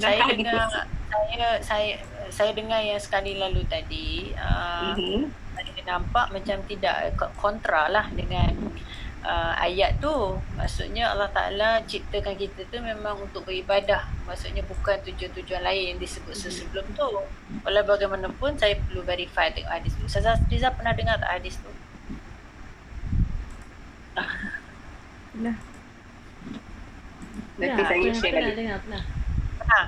[0.00, 1.90] saya dengar saya saya
[2.30, 5.26] saya dengar yang sekali lalu tadi uh, mm-hmm.
[5.58, 8.54] saya nampak macam tidak kontra lah dengan
[9.26, 15.66] uh, ayat tu maksudnya Allah Taala ciptakan kita tu memang untuk beribadah maksudnya bukan tujuan-tujuan
[15.66, 16.54] lain yang disebut mm-hmm.
[16.54, 17.08] sebelum tu
[17.66, 21.70] walau bagaimanapun saya perlu verify tengok hadis tu Ustazah Riza pernah dengar tak hadis tu
[25.30, 25.56] Pernah.
[27.54, 28.52] Nanti saya share lagi.
[28.60, 29.02] Pernah, pernah.
[29.70, 29.80] Ha.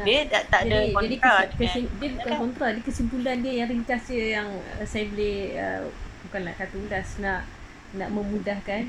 [0.00, 1.04] Dia tak, tak ada kontra.
[1.04, 2.66] Jadi kesim, kesim, dia bukan kontra.
[2.72, 5.82] Dia kesimpulan dia yang ringkas dia yang uh, saya boleh, uh,
[6.28, 7.40] bukanlah kata ulas, nak
[7.92, 8.88] nak memudahkan.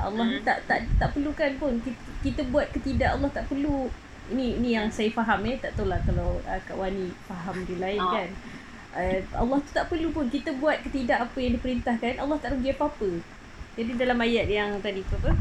[0.00, 0.42] Allah hmm.
[0.42, 3.92] tak tak tak perlukan pun kita, kita buat ketidak Allah tak perlu
[4.30, 8.00] ini ini yang saya faham eh tak tahulah kalau uh, Kak Wani faham dia lain
[8.00, 8.10] oh.
[8.14, 8.28] kan
[8.96, 12.72] uh, Allah tu tak perlu pun kita buat ketidak apa yang diperintahkan Allah tak rugi
[12.72, 13.10] apa-apa
[13.76, 15.36] jadi dalam ayat yang tadi apa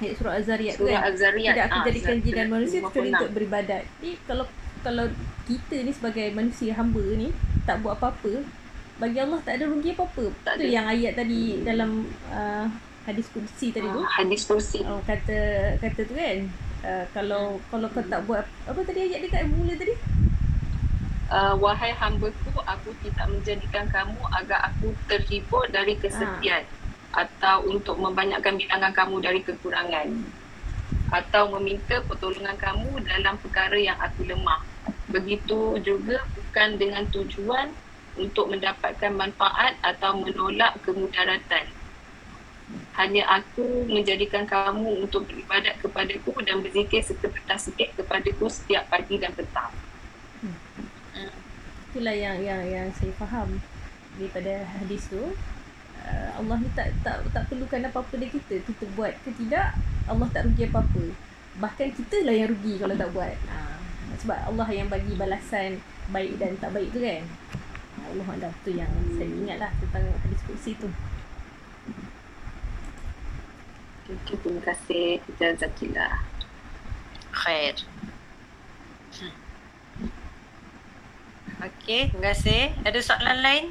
[0.00, 1.08] ayat surah Az-Zariyat surah kan?
[1.12, 1.54] Az-Zariyat.
[1.54, 3.82] tidak aku ah, jadikan jin dan manusia kecuali untuk beribadat.
[4.00, 4.46] Jadi kalau
[4.80, 5.06] kalau
[5.44, 7.28] kita ni sebagai manusia hamba ni
[7.68, 8.42] tak buat apa-apa
[9.00, 10.24] bagi Allah tak ada rugi apa-apa.
[10.44, 10.72] Tak itu ada.
[10.72, 12.66] yang ayat tadi dalam uh,
[13.04, 14.00] hadis kursi tadi tu.
[14.00, 14.80] Uh, hadis kursi.
[14.84, 15.38] Oh, kata
[15.80, 16.38] kata tu kan?
[16.80, 19.96] Uh, kalau kalau kau tak buat apa tadi ayat dekat mula tadi?
[21.30, 26.66] Uh, wahai hambaku, aku tidak menjadikan kamu agar aku terhibur dari kesepian.
[26.66, 26.79] Ha
[27.10, 30.08] atau untuk membanyakkan bilangan kamu dari kekurangan
[31.10, 34.62] atau meminta pertolongan kamu dalam perkara yang aku lemah.
[35.10, 37.74] Begitu juga bukan dengan tujuan
[38.14, 41.66] untuk mendapatkan manfaat atau menolak kemudaratan.
[42.94, 49.34] Hanya aku menjadikan kamu untuk beribadat kepadaku dan berzikir serta bertasbih kepadaku setiap pagi dan
[49.34, 49.74] petang.
[50.38, 51.34] Hmm.
[51.90, 53.58] Itulah yang yang yang saya faham
[54.14, 55.34] daripada hadis tu
[56.10, 58.58] uh, Allah ni tak tak tak perlukan apa-apa dari kita.
[58.66, 59.78] Kita buat ke tidak,
[60.10, 61.04] Allah tak rugi apa-apa.
[61.62, 63.36] Bahkan kita lah yang rugi kalau tak buat.
[63.46, 63.78] Uh,
[64.18, 65.80] sebab Allah yang bagi balasan
[66.10, 67.22] baik dan tak baik tu kan.
[68.10, 70.90] Allah Allah tu yang saya ingat lah tentang hadis kursi tu.
[74.10, 76.08] Okay, terima kasih Tuan Zakila.
[77.30, 77.78] Khair.
[79.14, 79.34] Hmm.
[81.62, 82.74] Okey, terima kasih.
[82.82, 83.64] Ada soalan lain?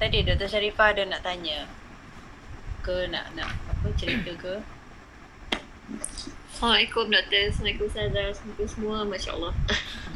[0.00, 0.48] Tadi Dr.
[0.48, 1.68] Sharifah ada nak tanya
[2.80, 4.56] ke nak nak apa cerita ke?
[6.48, 7.52] Assalamualaikum Doktor.
[7.52, 8.26] Assalamualaikum Ustazah.
[8.32, 9.04] Assalamualaikum semua.
[9.04, 9.52] Masya Allah.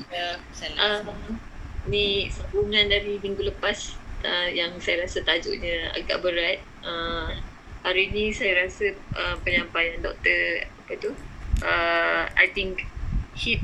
[0.08, 1.04] Ya, salam.
[1.04, 1.36] Uh,
[1.84, 6.64] ni sambungan dari minggu lepas uh, yang saya rasa tajuknya agak berat.
[6.80, 7.36] Uh,
[7.84, 11.12] hari ni saya rasa uh, penyampaian Doktor apa tu?
[11.60, 12.88] Uh, I think
[13.36, 13.60] hit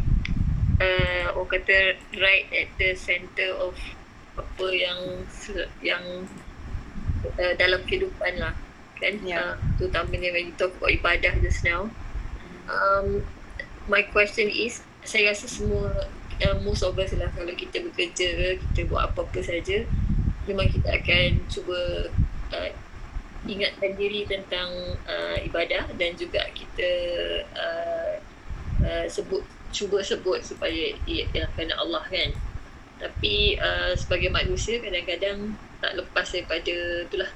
[0.85, 3.73] uh, orang kata right at the center of
[4.41, 5.01] apa yang
[5.85, 6.05] yang
[7.37, 8.57] uh, dalam kehidupan lah.
[9.01, 9.17] Kan?
[9.25, 9.57] Yeah.
[9.57, 11.89] uh, terutamanya when you talk about ibadah just now.
[12.69, 13.25] Um,
[13.89, 16.09] my question is saya rasa semua
[16.45, 19.85] uh, most of us lah kalau kita bekerja kita buat apa-apa saja
[20.45, 21.81] memang kita akan cuba
[22.53, 22.71] uh,
[23.49, 24.69] ingatkan diri tentang
[25.09, 26.91] uh, ibadah dan juga kita
[27.57, 28.15] uh,
[28.85, 31.25] uh, sebut cuba sebut supaya ia
[31.57, 32.31] kerana Allah kan
[33.01, 36.77] tapi uh, sebagai manusia kadang-kadang tak lepas daripada
[37.09, 37.33] itulah.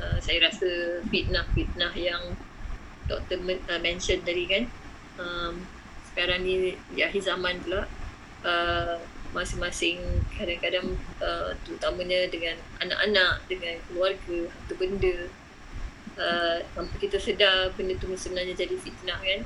[0.00, 2.38] Uh, saya rasa fitnah-fitnah yang
[3.10, 4.64] doktor men- uh, mention tadi kan.
[5.18, 5.66] Um,
[6.14, 7.84] sekarang ni di akhir zaman pula
[8.46, 8.96] uh,
[9.34, 10.00] masing-masing
[10.34, 15.16] kadang-kadang uh, terutamanya dengan anak-anak dengan keluarga harta benda.
[16.20, 19.42] Uh, tanpa kita sedar benda tu sebenarnya jadi fitnah kan.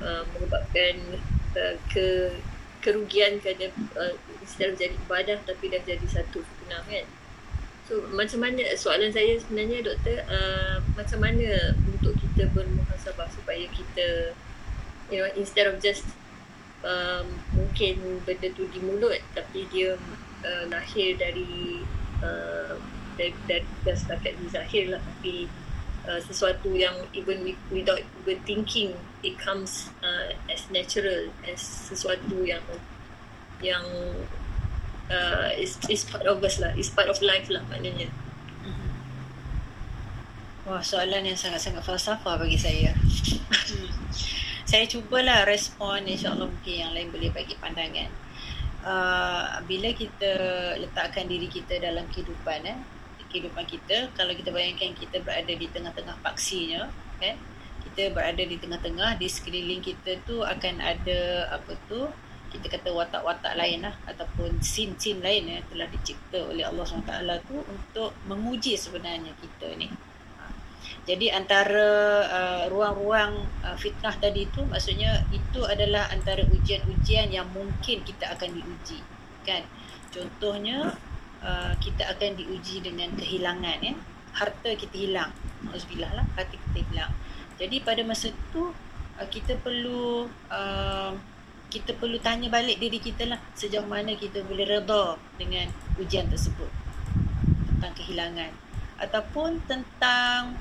[0.00, 0.96] Uh, menyebabkan
[1.56, 2.36] uh, ke
[2.80, 4.14] kerugian kerana uh,
[4.48, 7.06] sedang jadi ibadah tapi dah jadi satu fitnah kan.
[7.88, 14.32] So macam mana soalan saya sebenarnya doktor uh, macam mana untuk kita bermuhasabah supaya kita
[15.10, 16.06] you know instead of just
[16.86, 19.98] um, mungkin benda tu di mulut tapi dia
[20.46, 21.82] uh, lahir dari
[22.24, 22.78] uh,
[23.18, 25.50] dari, dari, dari zahir lah tapi
[26.00, 32.64] Uh, sesuatu yang even without even thinking it comes uh, as natural as sesuatu yang
[33.60, 33.84] yang
[35.12, 38.08] uh, is is part of us lah is part of life lah maknanya
[38.64, 38.90] mm-hmm.
[40.72, 42.96] Wah soalan yang sangat-sangat falsafah bagi saya
[43.68, 43.92] hmm.
[44.64, 48.08] Saya cubalah respon InsyaAllah mungkin yang lain boleh bagi pandangan
[48.88, 50.32] uh, Bila kita
[50.80, 52.80] letakkan diri kita dalam kehidupan eh,
[53.30, 56.90] kehidupan kita kalau kita bayangkan kita berada di tengah-tengah paksinya
[57.22, 57.38] kan
[57.90, 62.10] kita berada di tengah-tengah di sekeliling kita tu akan ada apa tu
[62.50, 67.62] kita kata watak-watak lain lah ataupun sin-sin lain yang telah dicipta oleh Allah SWT tu
[67.62, 70.50] untuk menguji sebenarnya kita ni ha.
[71.06, 71.90] Jadi antara
[72.26, 78.50] uh, ruang-ruang uh, fitnah tadi itu maksudnya itu adalah antara ujian-ujian yang mungkin kita akan
[78.50, 78.98] diuji
[79.46, 79.62] kan.
[80.10, 80.98] Contohnya
[81.44, 83.94] uh, kita akan diuji dengan kehilangan ya.
[84.30, 85.32] Harta kita hilang.
[85.66, 87.12] Alhamdulillah lah harta kita hilang.
[87.60, 88.72] Jadi pada masa itu
[89.20, 91.12] uh, kita perlu uh,
[91.70, 95.70] kita perlu tanya balik diri kita lah sejauh mana kita boleh redha dengan
[96.02, 96.66] ujian tersebut
[97.70, 98.50] tentang kehilangan
[98.98, 100.58] ataupun tentang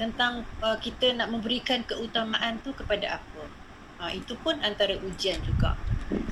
[0.00, 3.44] tentang uh, kita nak memberikan keutamaan tu kepada apa.
[4.02, 5.78] Uh, itu pun antara ujian juga.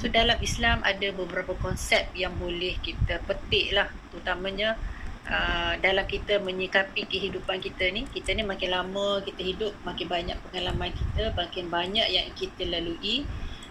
[0.01, 4.77] So dalam Islam ada beberapa konsep yang boleh kita petik lah terutamanya
[5.29, 8.09] uh, dalam kita menyikapi kehidupan kita ni.
[8.09, 13.29] Kita ni makin lama kita hidup makin banyak pengalaman kita, makin banyak yang kita lalui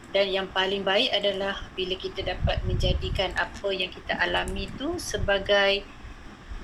[0.10, 5.86] dan yang paling baik adalah bila kita dapat menjadikan apa yang kita alami tu sebagai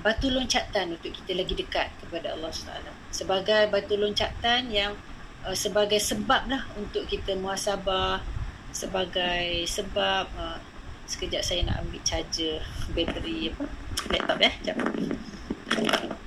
[0.02, 2.90] batu loncatan untuk kita lagi dekat kepada Allah SWT.
[3.14, 4.98] Sebagai batu loncatan yang
[5.46, 8.18] uh, sebagai sebab lah untuk kita muasabah,
[8.76, 10.60] sebagai sebab uh,
[11.08, 12.60] sekejap saya nak ambil charger
[12.92, 13.64] bateri apa
[14.12, 14.52] laptop ya.
[15.72, 16.25] Sekejap.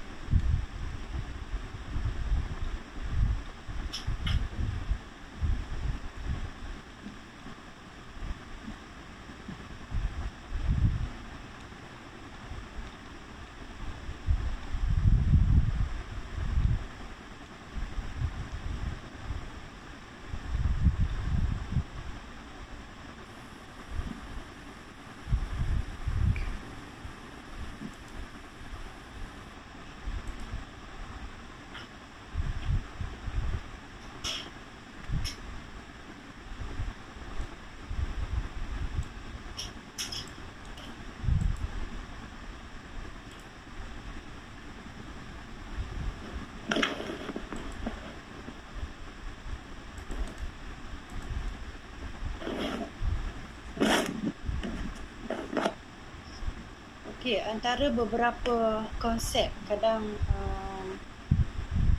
[57.29, 60.01] Okey, antara beberapa konsep kadang
[60.33, 60.97] um,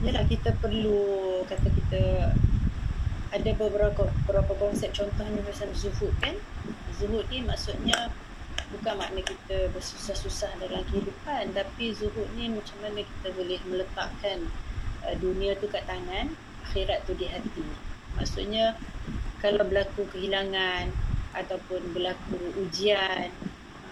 [0.03, 2.03] yalah kita perlu kata kita
[3.31, 6.35] ada beberapa beberapa konsep contohnya macam zuhud kan.
[6.99, 8.11] Zuhud ni maksudnya
[8.75, 14.51] bukan makna kita bersusah-susah dalam kehidupan tapi zuhud ni macam mana kita boleh meletakkan
[15.07, 16.27] uh, dunia tu kat tangan,
[16.67, 17.63] akhirat tu di hati.
[18.19, 18.75] Maksudnya
[19.39, 20.91] kalau berlaku kehilangan
[21.31, 22.35] ataupun berlaku
[22.67, 23.31] ujian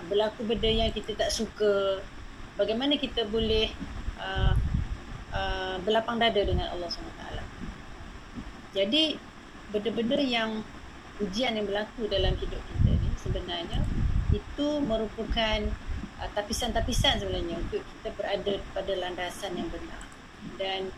[0.09, 2.01] berlaku benda yang kita tak suka.
[2.57, 3.71] Bagaimana kita boleh
[4.19, 4.51] uh,
[5.31, 7.29] uh, berlapang dada dengan Allah SWT
[8.69, 9.17] jadi
[9.73, 10.61] benda-benda yang
[11.17, 13.81] ujian yang berlaku dalam hidup kita ni sebenarnya
[14.29, 15.59] itu merupakan
[16.21, 20.05] uh, tapisan-tapisan sebenarnya untuk kita berada pada landasan yang benar.
[20.61, 20.93] Dan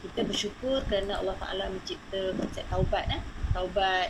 [0.00, 3.20] kita bersyukur kerana Allah Taala mencipta konsep taubat eh?
[3.52, 4.08] Taubat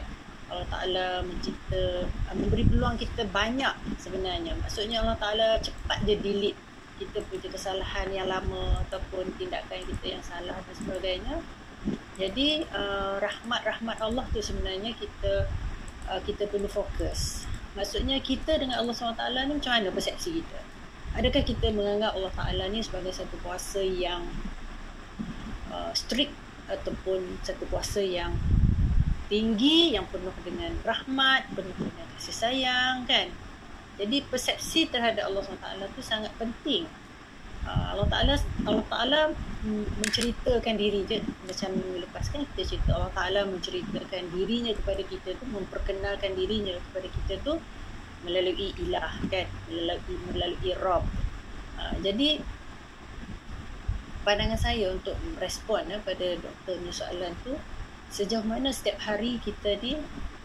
[0.51, 4.57] Allah Ta'ala mencipta uh, memberi peluang kita banyak sebenarnya.
[4.59, 6.59] Maksudnya Allah Ta'ala cepat dia delete
[7.01, 11.37] kita punya kesalahan yang lama ataupun tindakan kita yang salah dan sebagainya.
[12.15, 15.51] Jadi uh, rahmat-rahmat Allah tu sebenarnya kita
[16.07, 17.49] uh, kita perlu fokus.
[17.75, 19.19] Maksudnya kita dengan Allah SWT
[19.49, 20.61] ni macam mana persepsi kita?
[21.17, 24.23] Adakah kita menganggap Allah Ta'ala ni sebagai satu kuasa yang
[25.73, 26.33] uh, strict
[26.71, 28.37] ataupun satu kuasa yang
[29.33, 33.33] tinggi yang penuh dengan rahmat, penuh dengan kasih sayang kan.
[33.97, 36.85] Jadi persepsi terhadap Allah SWT itu sangat penting.
[37.65, 38.35] Ah, Allah Taala
[38.69, 39.21] Allah Taala
[40.03, 46.35] menceritakan diri je macam melepaskan kita cerita Allah Taala menceritakan dirinya kepada kita tu memperkenalkan
[46.35, 47.55] dirinya kepada kita tu
[48.27, 51.07] melalui ilah kan melalui melalui Rabb.
[51.79, 52.43] Uh, jadi
[54.27, 57.55] pandangan saya untuk respon uh, pada doktor soalan tu
[58.13, 59.97] sejauh mana setiap hari kita ni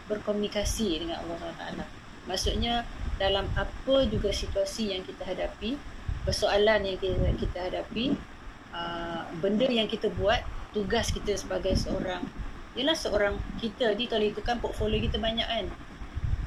[0.08, 1.84] berkomunikasi dengan Allah SWT.
[2.24, 2.88] Maksudnya
[3.20, 5.76] dalam apa juga situasi yang kita hadapi,
[6.24, 8.16] persoalan yang kita, kita hadapi,
[8.72, 10.40] uh, benda yang kita buat,
[10.72, 12.24] tugas kita sebagai seorang,
[12.72, 15.66] ialah seorang kita ni kalau itu kan portfolio kita banyak kan.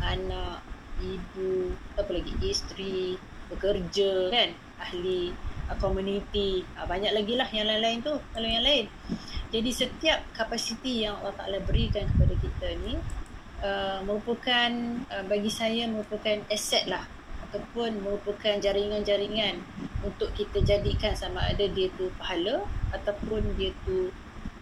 [0.02, 0.66] Anak,
[1.02, 3.14] ibu, apa lagi, isteri,
[3.54, 4.50] bekerja kan,
[4.82, 5.38] ahli
[5.70, 8.90] uh, community, uh, banyak lagi lah yang lain-lain tu, kalau yang lain.
[9.52, 12.96] Jadi setiap kapasiti yang Allah Ta'ala berikan kepada kita ni
[13.60, 14.72] uh, merupakan
[15.12, 17.04] uh, bagi saya merupakan aset lah
[17.52, 19.60] ataupun merupakan jaringan-jaringan
[20.08, 22.64] untuk kita jadikan sama ada dia tu pahala
[22.96, 24.08] ataupun dia tu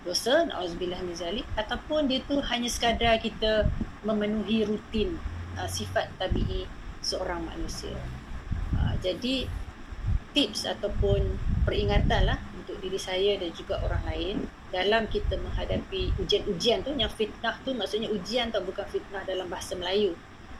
[0.02, 3.70] dosa na'udzubillah mizalik ataupun dia tu hanya sekadar kita
[4.02, 5.22] memenuhi rutin
[5.54, 6.66] uh, sifat tabi'i
[7.06, 7.94] seorang manusia.
[8.74, 9.46] Uh, jadi
[10.34, 14.38] tips ataupun peringatan lah untuk diri saya dan juga orang lain
[14.70, 19.74] dalam kita menghadapi ujian-ujian tu yang fitnah tu maksudnya ujian tu bukan fitnah dalam bahasa
[19.74, 20.14] Melayu.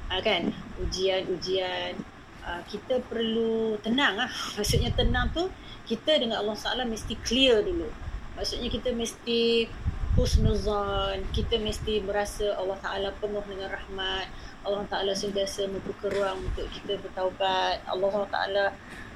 [0.10, 0.49] Ha, kan?
[0.82, 1.93] Ujian-ujian
[2.41, 5.45] uh, kita perlu tenang ah maksudnya tenang tu
[5.86, 7.89] kita dengan Allah Taala mesti clear dulu.
[8.34, 9.70] Maksudnya kita mesti
[10.18, 14.26] husnuzan kita mesti merasa Allah Taala penuh dengan rahmat.
[14.66, 17.86] Allah Taala sentiasa membuka ruang untuk kita bertaubat.
[17.86, 18.66] Allah Taala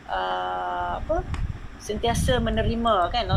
[0.06, 1.43] uh, apa
[1.84, 3.28] sentiasa menerima kan?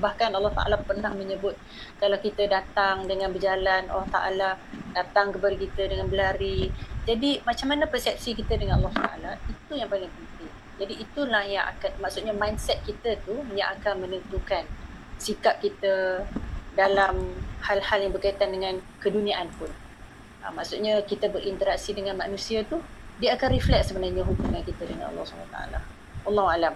[0.00, 1.52] Bahkan Allah Taala pernah menyebut
[2.00, 4.50] kalau kita datang dengan berjalan Allah Taala
[4.96, 6.72] datang kepada kita dengan berlari.
[7.04, 9.32] Jadi macam mana persepsi kita dengan Allah Taala?
[9.44, 10.50] Itu yang paling penting.
[10.80, 14.64] Jadi itulah yang akan maksudnya mindset kita tu yang akan menentukan
[15.20, 16.24] sikap kita
[16.72, 19.68] dalam hal-hal yang berkaitan dengan keduniaan pun.
[20.42, 22.82] Ha, maksudnya kita berinteraksi dengan manusia tu
[23.22, 25.58] dia akan reflect sebenarnya hubungan kita dengan Allah SWT
[26.26, 26.74] Allah alam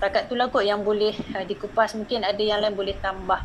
[0.00, 1.92] setakat tu lah kot yang boleh uh, dikupas.
[1.92, 3.44] Mungkin ada yang lain boleh tambah.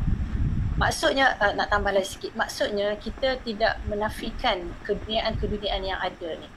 [0.80, 2.32] Maksudnya uh, nak tambah lagi sikit.
[2.32, 6.48] Maksudnya kita tidak menafikan keduniaan-keduniaan yang ada ni.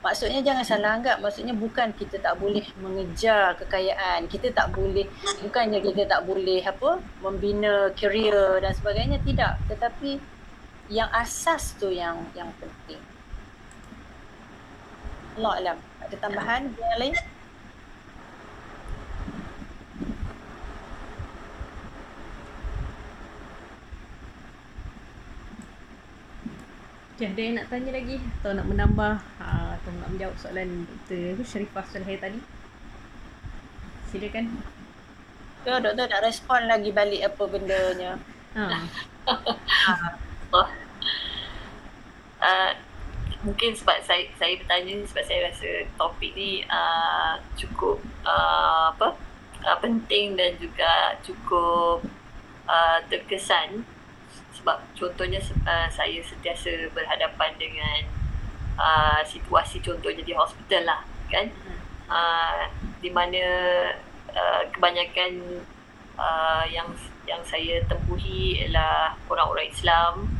[0.00, 1.20] Maksudnya jangan salah anggap.
[1.20, 4.24] Maksudnya bukan kita tak boleh mengejar kekayaan.
[4.24, 5.04] Kita tak boleh
[5.44, 9.20] bukannya kita tak boleh apa membina career dan sebagainya.
[9.20, 9.68] Tidak.
[9.68, 10.16] Tetapi
[10.88, 13.04] yang asas tu yang yang penting.
[15.36, 16.72] Allah alam ada tambahan?
[16.72, 17.14] Yang lain
[27.12, 31.44] Okay, ada yang nak tanya lagi atau nak menambah uh, atau nak menjawab soalan Dr.
[31.44, 32.40] Sharifah Sulhaya tadi?
[34.08, 34.48] Silakan.
[35.68, 38.16] Ya, doktor nak respon lagi balik apa bendanya.
[38.56, 38.64] Ha.
[40.56, 40.68] oh.
[42.40, 42.72] uh,
[43.44, 45.68] mungkin sebab saya saya bertanya sebab saya rasa
[46.00, 49.20] topik ni uh, cukup uh, apa?
[49.60, 52.08] Uh, penting dan juga cukup
[52.64, 53.84] uh, terkesan
[54.62, 58.06] sebab contohnya uh, saya sentiasa berhadapan dengan
[58.78, 61.50] uh, situasi contohnya di hospital lah kan?
[62.06, 62.70] Uh,
[63.02, 63.42] di mana
[64.30, 65.58] uh, kebanyakan
[66.14, 66.86] uh, yang
[67.26, 70.30] yang saya tempuhi ialah orang-orang Islam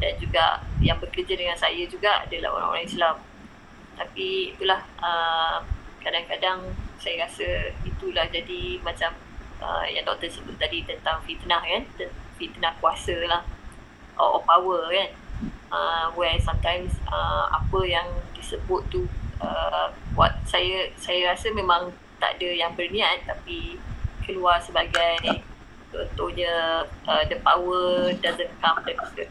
[0.00, 3.20] dan juga yang bekerja dengan saya juga adalah orang-orang Islam.
[4.00, 5.60] Tapi itulah uh,
[6.00, 9.12] kadang-kadang saya rasa itulah jadi macam
[9.60, 11.84] uh, yang doktor sebut tadi tentang fitnah kan?
[12.40, 13.44] Fitnah kuasa lah
[14.18, 15.10] or power kan?
[15.68, 19.04] Uh, where sometimes uh, apa yang disebut tu
[19.40, 23.78] uh, buat saya saya rasa memang tak ada yang berniat tapi
[24.24, 25.44] keluar sebagai
[25.92, 29.24] contohnya uh, the power doesn't come daripada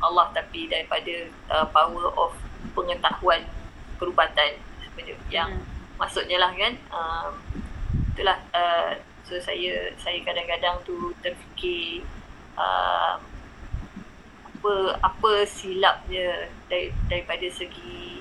[0.00, 2.32] Allah tapi daripada uh, power of
[2.72, 3.44] pengetahuan
[4.00, 4.56] perubatan
[5.28, 5.64] yang hmm.
[6.00, 6.74] maksudnya lah kan?
[6.88, 7.28] Uh,
[8.16, 12.02] itulah uh, so saya saya kadang-kadang tu terfikir
[12.58, 13.20] uh,
[14.60, 18.20] apa apa silapnya dari, daripada segi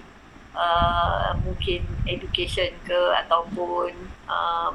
[0.56, 3.92] uh, mungkin education ke ataupun
[4.32, 4.74] um,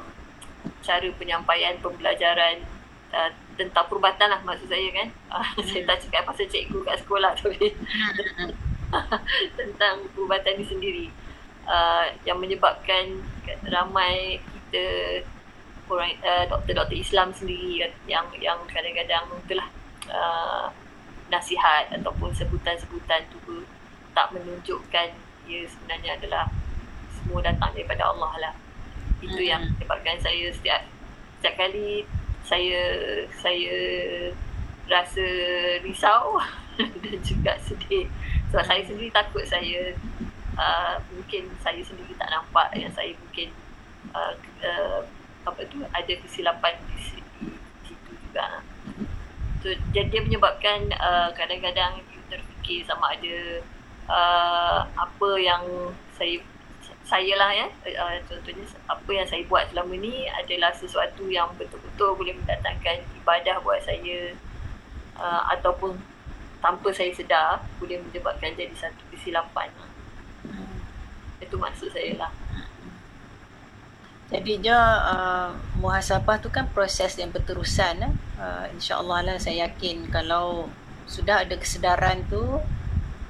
[0.85, 2.61] cara penyampaian pembelajaran
[3.09, 5.09] uh, tentang perubatan lah maksud saya kan.
[5.33, 7.73] Uh, saya tak cakap pasal cikgu kat sekolah tapi
[9.57, 11.07] tentang perubatan ni sendiri.
[11.65, 13.25] Uh, yang menyebabkan
[13.65, 15.25] ramai kita
[15.89, 19.65] orang uh, doktor-doktor Islam sendiri yang yang kadang-kadang itulah
[20.13, 20.69] uh,
[21.29, 23.65] nasihat ataupun sebutan-sebutan tu
[24.13, 25.09] tak menunjukkan
[25.45, 26.49] ia sebenarnya adalah
[27.13, 28.53] semua datang daripada Allah lah.
[29.21, 29.49] Itu hmm.
[29.49, 30.81] yang menyebabkan saya setiap
[31.39, 32.05] setiap kali
[32.45, 32.81] saya
[33.33, 33.77] saya
[34.85, 35.25] rasa
[35.81, 36.37] risau
[37.01, 38.05] dan juga sedih
[38.53, 39.97] sebab saya sendiri takut saya
[40.57, 43.49] uh, mungkin saya sendiri tak nampak yang saya mungkin
[44.13, 45.01] uh, uh,
[45.45, 48.61] apa tu ada kesilapan di, di situ juga.
[49.65, 51.97] So, jadi dia menyebabkan uh, kadang-kadang
[52.29, 53.65] terfikir sama ada
[54.05, 55.65] uh, apa yang
[56.13, 56.37] saya
[57.01, 57.65] saya lah ya
[57.97, 63.57] uh, contohnya apa yang saya buat selama ni adalah sesuatu yang betul-betul boleh mendatangkan ibadah
[63.65, 64.37] buat saya
[65.17, 65.97] uh, ataupun
[66.61, 69.73] tanpa saya sedar boleh menyebabkan jadi satu kesilapan.
[70.45, 70.77] Hmm.
[71.41, 72.29] Itu maksud saya lah.
[74.25, 78.13] Jadi je uh, muhasabah tu kan proses yang berterusan eh.
[78.41, 80.65] uh, InsyaAllah lah saya yakin kalau
[81.05, 82.41] sudah ada kesedaran tu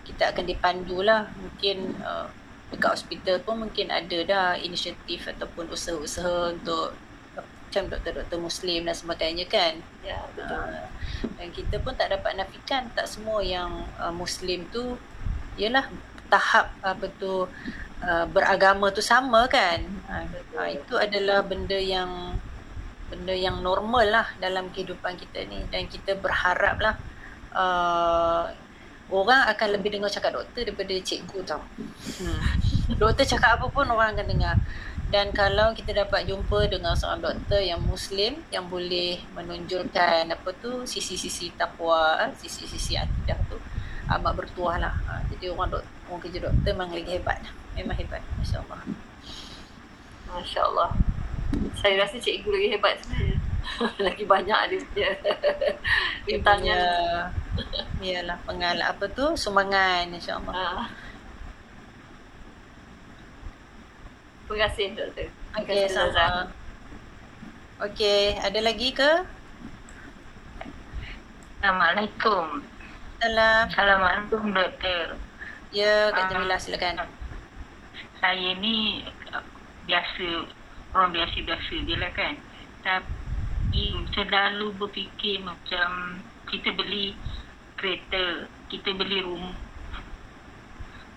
[0.08, 1.28] kita akan dipandu lah.
[1.36, 2.32] Mungkin uh,
[2.72, 6.96] dekat hospital pun mungkin ada dah inisiatif ataupun usaha-usaha untuk
[7.36, 9.76] macam doktor-doktor muslim dan sebagainya kan?
[10.00, 10.64] Ya betul.
[10.64, 10.88] Uh,
[11.36, 14.96] dan kita pun tak dapat nafikan tak semua yang uh, muslim tu
[15.60, 15.92] ialah
[16.32, 17.52] tahap apa tu
[18.04, 19.80] uh, beragama tu sama kan
[20.10, 20.26] ha,
[20.58, 22.36] ha, itu adalah benda yang
[23.06, 26.96] benda yang normal lah dalam kehidupan kita ni dan kita berharap lah
[27.54, 28.50] uh,
[29.14, 31.62] orang akan lebih dengar cakap doktor daripada cikgu tau.
[32.22, 32.42] Hmm.
[33.02, 34.58] Doktor cakap apa pun orang akan dengar.
[35.06, 40.82] Dan kalau kita dapat jumpa dengan seorang doktor yang muslim yang boleh menunjukkan apa tu
[40.90, 43.62] sisi-sisi takwa, sisi-sisi akidah tu
[44.10, 44.96] amat bertuah lah.
[45.06, 47.38] Ha, jadi orang doktor, orang kerja doktor memang lagi hebat.
[47.76, 48.24] Memang hebat.
[48.40, 48.82] Masya Allah.
[50.32, 50.90] Masya Allah.
[51.76, 53.38] Saya rasa cikgu lagi hebat sebenarnya.
[54.08, 55.12] lagi banyak ada dia.
[56.24, 56.82] Bintangnya.
[58.00, 60.54] Iyalah pengalat apa tu semangat insya-Allah.
[60.54, 60.84] Ha.
[64.46, 65.28] Terima kasih doktor.
[65.58, 66.54] Okey sama.
[67.82, 69.12] Okey, ada lagi ke?
[71.60, 72.62] Assalamualaikum.
[73.20, 73.64] Salam.
[73.68, 75.18] Assalamualaikum doktor.
[75.74, 77.25] Ya, Kak Jamila silakan.
[78.26, 79.06] Saya ni
[79.86, 80.50] biasa
[80.98, 82.34] orang biasa-biasa je lah kan.
[82.82, 86.18] Tapi selalu berfikir macam
[86.50, 87.14] kita beli
[87.78, 89.54] kereta, kita beli rumah.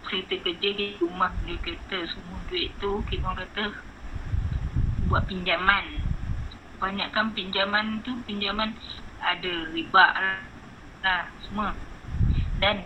[0.05, 3.65] Kereta kerja di rumah beli kereta semua duit tu kita orang kata
[5.09, 6.05] buat pinjaman.
[6.77, 8.77] Banyakkan pinjaman tu pinjaman
[9.25, 10.07] ada riba
[11.01, 11.73] lah semua.
[12.61, 12.85] Dan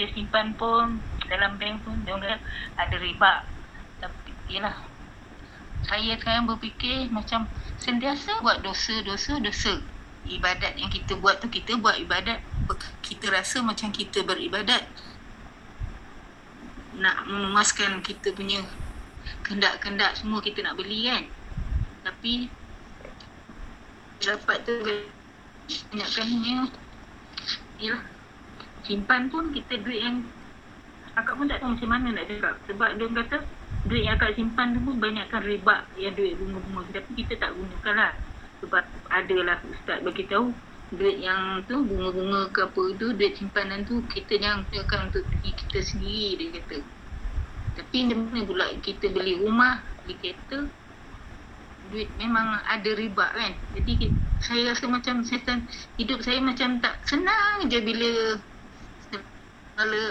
[0.00, 2.40] dia simpan pun dalam bank pun dia orang
[2.76, 3.44] ada riba.
[4.00, 4.76] Tapi yalah
[5.82, 9.82] saya sekarang berfikir macam sentiasa buat dosa dosa dosa.
[10.22, 12.38] Ibadat yang kita buat tu kita buat ibadat.
[13.02, 14.86] Kita rasa macam kita beribadat.
[16.96, 18.62] Nak memuaskan kita punya
[19.42, 21.26] kendak-kendak semua kita nak beli kan.
[22.06, 22.46] Tapi
[24.22, 24.74] dapat tu
[25.90, 26.70] banyakkannya
[27.82, 28.11] ialah
[28.82, 30.26] simpan pun kita duit yang
[31.14, 32.54] akak pun tak tahu macam mana nak cakap.
[32.68, 33.36] Sebab dia kata
[33.86, 37.94] duit yang akak simpan tu pun banyakkan riba yang duit bunga-bunga tapi kita tak gunakan
[37.94, 38.12] lah.
[38.62, 40.54] Sebab adalah ustaz bagi tahu
[40.92, 45.50] duit yang tu bunga-bunga ke apa tu duit simpanan tu kita yang akan untuk diri
[45.56, 46.78] kita sendiri dia kata.
[47.72, 50.68] Tapi mana pula kita beli rumah beli kereta
[51.90, 53.52] duit memang ada riba kan.
[53.76, 58.36] Jadi saya rasa macam setan hidup saya macam tak senang je bila
[59.82, 60.06] kalau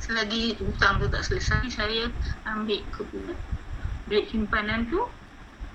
[0.00, 2.08] selagi hutang tu tak selesai saya
[2.48, 3.04] ambil ke
[4.08, 5.04] duit simpanan tu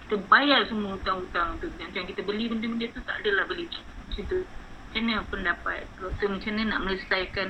[0.07, 1.69] kita bayar semua hutang-hutang tu.
[1.71, 3.69] Macam kita beli benda-benda tu tak adalah beli.
[3.69, 4.43] Macam tu.
[4.43, 5.87] Macam mana pendapat?
[6.03, 7.47] Doktor macam mana nak melesaikan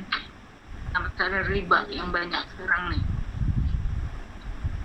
[0.93, 2.99] masalah riba yang banyak sekarang ni?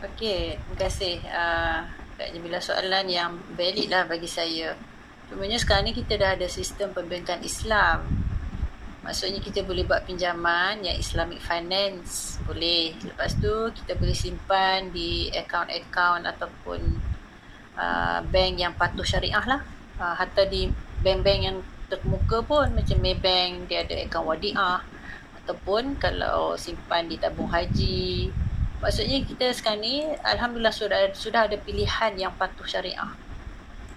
[0.08, 1.14] Okey, terima kasih.
[1.28, 1.78] Uh,
[2.16, 4.72] Kak Jamila soalan yang valid lah bagi saya.
[5.28, 8.25] Cumanya sekarang ni kita dah ada sistem pembankan Islam
[9.06, 15.30] Maksudnya kita boleh buat pinjaman yang Islamic Finance Boleh Lepas tu kita boleh simpan di
[15.30, 16.80] account-account ataupun
[17.78, 19.62] uh, bank yang patuh syariah lah.
[19.96, 20.66] Uh, hatta di
[21.06, 24.82] bank-bank yang terkemuka pun macam Maybank dia ada akaun wadiah
[25.42, 28.34] ataupun kalau simpan di tabung haji.
[28.82, 33.14] Maksudnya kita sekarang ni alhamdulillah sudah sudah ada pilihan yang patuh syariah.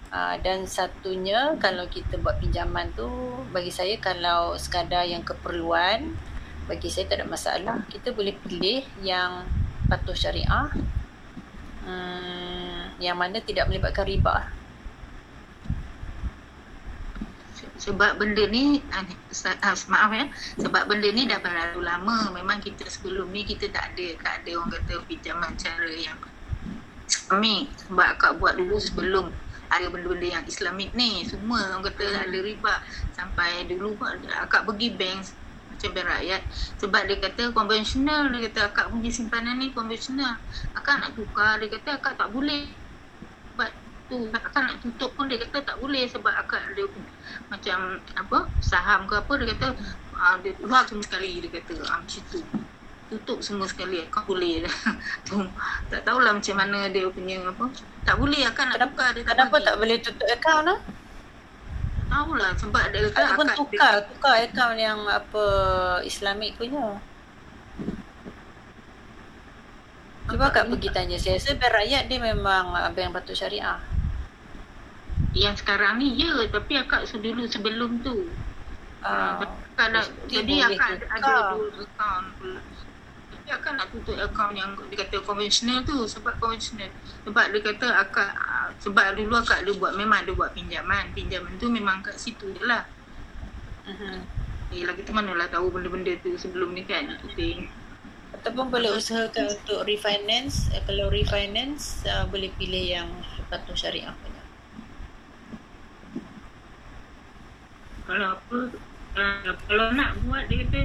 [0.10, 3.06] Uh, dan satunya kalau kita buat pinjaman tu
[3.54, 6.18] bagi saya kalau sekadar yang keperluan
[6.66, 7.78] bagi saya tak ada masalah.
[7.94, 9.46] Kita boleh pilih yang
[9.86, 10.74] patuh syariah
[11.86, 14.50] hmm, yang mana tidak melibatkan riba.
[17.78, 20.26] Sebab benda ni uh, maaf ya
[20.58, 22.34] sebab benda ni dah berlalu lama.
[22.34, 26.18] Memang kita sebelum ni kita tak ada tak ada orang kata pinjaman cara yang
[27.06, 29.30] Islamik sebab akak buat dulu sebelum
[29.70, 31.24] ada benda-benda yang Islamik ni.
[31.24, 32.82] Semua orang kata ada riba.
[33.14, 33.96] Sampai dulu
[34.28, 35.20] akak pergi bank
[35.70, 36.42] macam bank rakyat.
[36.82, 40.36] Sebab dia kata konvensional dia kata akak punya simpanan ni konvensional
[40.74, 42.66] akak nak tukar dia kata akak tak boleh.
[43.54, 43.70] Sebab
[44.10, 46.84] tu akak nak tutup pun dia kata tak boleh sebab akak ada
[47.54, 49.68] macam apa saham ke apa dia kata
[50.18, 51.74] uh, dia keluar sekali dia kata.
[51.78, 52.42] Uh, macam tu
[53.10, 54.64] tutup semua sekali akak boleh
[55.26, 55.42] tu
[55.92, 57.66] tak tahulah macam mana dia punya apa
[58.06, 60.80] tak boleh akak nak kenapa, tukar dia tak kenapa tak boleh tutup akaun lah
[62.10, 65.46] tahu lah sebab dia kata Ataupun tukar, dia, tukar akaun yang apa
[66.04, 66.98] Islamik punya.
[70.30, 71.38] Cuba kak pergi tanya saya.
[71.42, 73.78] Saya rakyat dia memang bank patut syariah.
[75.34, 78.30] Yang sekarang ni ya, tapi akak dulu sebelum tu.
[79.00, 79.40] Uh,
[79.80, 82.60] uh, jadi akak ada, ada dua akaun pula
[83.50, 86.86] dia akan nak tutup akaun yang dia kata konvensional tu sebab konvensional
[87.26, 88.30] sebab dia kata akak
[88.78, 92.62] sebab dulu akak ada buat memang ada buat pinjaman pinjaman tu memang kat situ je
[92.62, 92.86] lah
[93.90, 94.22] uh-huh.
[94.70, 97.66] eh lagi tu mana lah tahu benda-benda tu sebelum ni kan penting
[98.30, 100.70] Ataupun boleh usahakan untuk refinance.
[100.72, 103.10] Eh, kalau refinance, uh, boleh pilih yang
[103.50, 104.44] patung syariah punya.
[108.06, 108.58] Kalau apa,
[109.66, 110.82] kalau nak buat dia kata,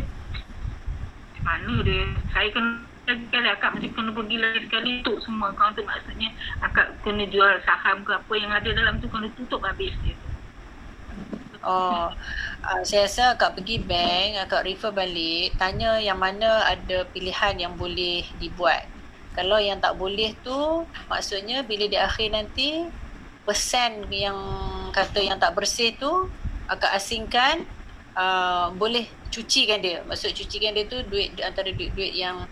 [1.45, 5.77] mana dia, saya kena lagi kali akak mesti kena pergi lagi sekali tutup semua akaun
[5.77, 6.33] tu maksudnya
[6.65, 10.16] akak kena jual saham ke apa yang ada dalam tu kena tutup habis dia.
[11.65, 12.12] Oh,
[12.65, 17.73] uh, saya rasa akak pergi bank, akak refer balik, tanya yang mana ada pilihan yang
[17.77, 18.85] boleh dibuat.
[19.33, 22.85] Kalau yang tak boleh tu, maksudnya bila di akhir nanti,
[23.49, 24.37] persen yang
[24.93, 26.29] kata yang tak bersih tu,
[26.69, 27.65] akak asingkan,
[28.16, 30.03] uh, boleh cucikan dia.
[30.07, 32.47] Maksud cucikan dia tu duit antara duit-duit yang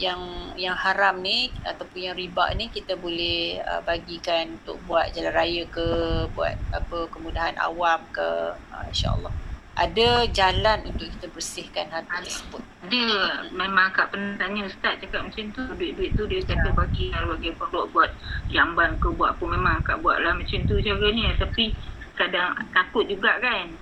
[0.00, 0.18] yang
[0.58, 5.62] yang haram ni ataupun yang riba ni kita boleh uh, bagikan untuk buat jalan raya
[5.68, 5.86] ke
[6.34, 9.30] buat apa kemudahan awam ke uh, insyaallah
[9.72, 12.60] ada jalan untuk kita bersihkan harta tersebut.
[12.92, 17.56] Dia memang akak pernah tanya ustaz cakap macam tu duit-duit tu dia kata bagi bagi
[17.56, 18.10] pondok buat
[18.52, 21.72] jamban ke buat apa memang akak buat lah macam tu cara ni tapi
[22.20, 23.72] kadang takut juga kan.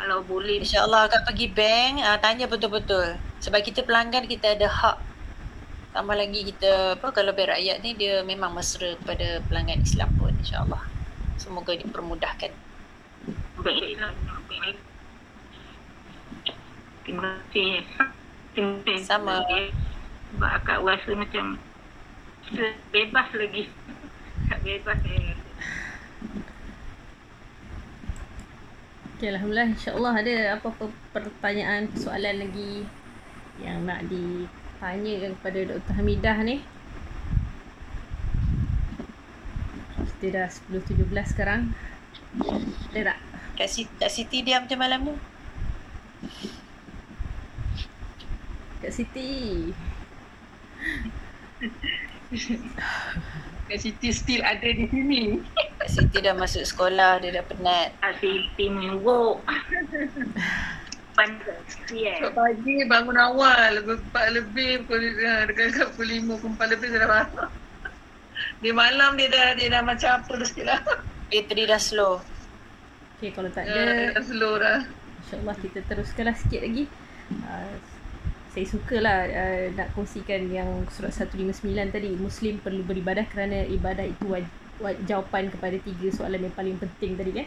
[0.00, 4.96] Kalau boleh InsyaAllah akan pergi bank uh, Tanya betul-betul Sebab kita pelanggan Kita ada hak
[5.92, 10.32] Tambah lagi kita apa Kalau bank rakyat ni Dia memang mesra Kepada pelanggan Islam pun
[10.40, 10.80] InsyaAllah
[11.36, 12.70] Semoga dipermudahkan
[13.62, 14.12] baiklah.
[17.04, 17.84] Terima kasih.
[18.54, 19.04] Terima kasih.
[19.04, 19.44] Sama.
[20.30, 21.58] Sebab akak rasa macam
[22.92, 23.64] bebas lagi.
[24.48, 25.50] Tak bebas saya rasa.
[29.20, 29.76] Okay, Alhamdulillah.
[29.76, 32.88] InsyaAllah ada apa-apa pertanyaan, soalan lagi
[33.60, 35.92] yang nak ditanyakan kepada Dr.
[35.92, 36.64] Hamidah ni.
[40.16, 41.04] Kita dah 10.17
[41.36, 41.68] sekarang.
[42.96, 43.18] Ada tak?
[43.60, 45.12] Kak Siti, Kak Siti diam macam malam ni
[48.80, 49.28] Kak Siti.
[53.68, 55.44] Kak Siti still ada di sini.
[55.90, 57.90] Siti dah masuk sekolah Dia dah penat
[58.62, 59.20] minggu.
[61.18, 62.16] Pandai sikit.
[62.22, 63.82] Esok pagi bangun awal.
[63.82, 67.48] Pukul 4 lebih, pukul, uh, dekat-dekat pukul 5, pukul 4 lebih saya dah bangun.
[68.62, 70.80] Di malam dia dah dia dah macam apa dah sikit lah.
[71.30, 72.18] Bateri dah slow
[73.20, 74.80] Okay, kalau tak Ya, ada, dah slow dah.
[75.20, 76.84] InsyaAllah kita teruskanlah sikit lagi.
[77.44, 77.74] Uh,
[78.50, 81.60] saya sukalah uh, nak kongsikan yang surat 159
[81.92, 82.16] tadi.
[82.16, 84.69] Muslim perlu beribadah kerana ibadah itu waj- waj-
[85.04, 87.46] jawapan kepada tiga soalan yang paling penting tadi kan.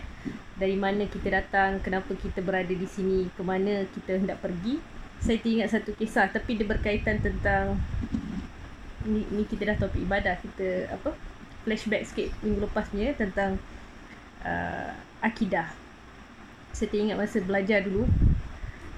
[0.58, 4.78] Dari mana kita datang, kenapa kita berada di sini, ke mana kita hendak pergi.
[5.24, 7.80] Saya teringat satu kisah tapi dia berkaitan tentang
[9.08, 10.38] ni, ni kita dah topik ibadah.
[10.40, 11.16] Kita apa
[11.64, 13.58] flashback sikit minggu lepas punya tentang
[14.46, 14.92] uh,
[15.24, 15.72] akidah.
[16.76, 18.06] Saya teringat masa belajar dulu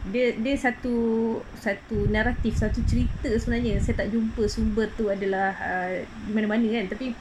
[0.05, 0.93] dia dia satu
[1.57, 5.97] satu naratif satu cerita sebenarnya saya tak jumpa sumber tu adalah uh,
[6.29, 7.17] di mana-mana kan tapi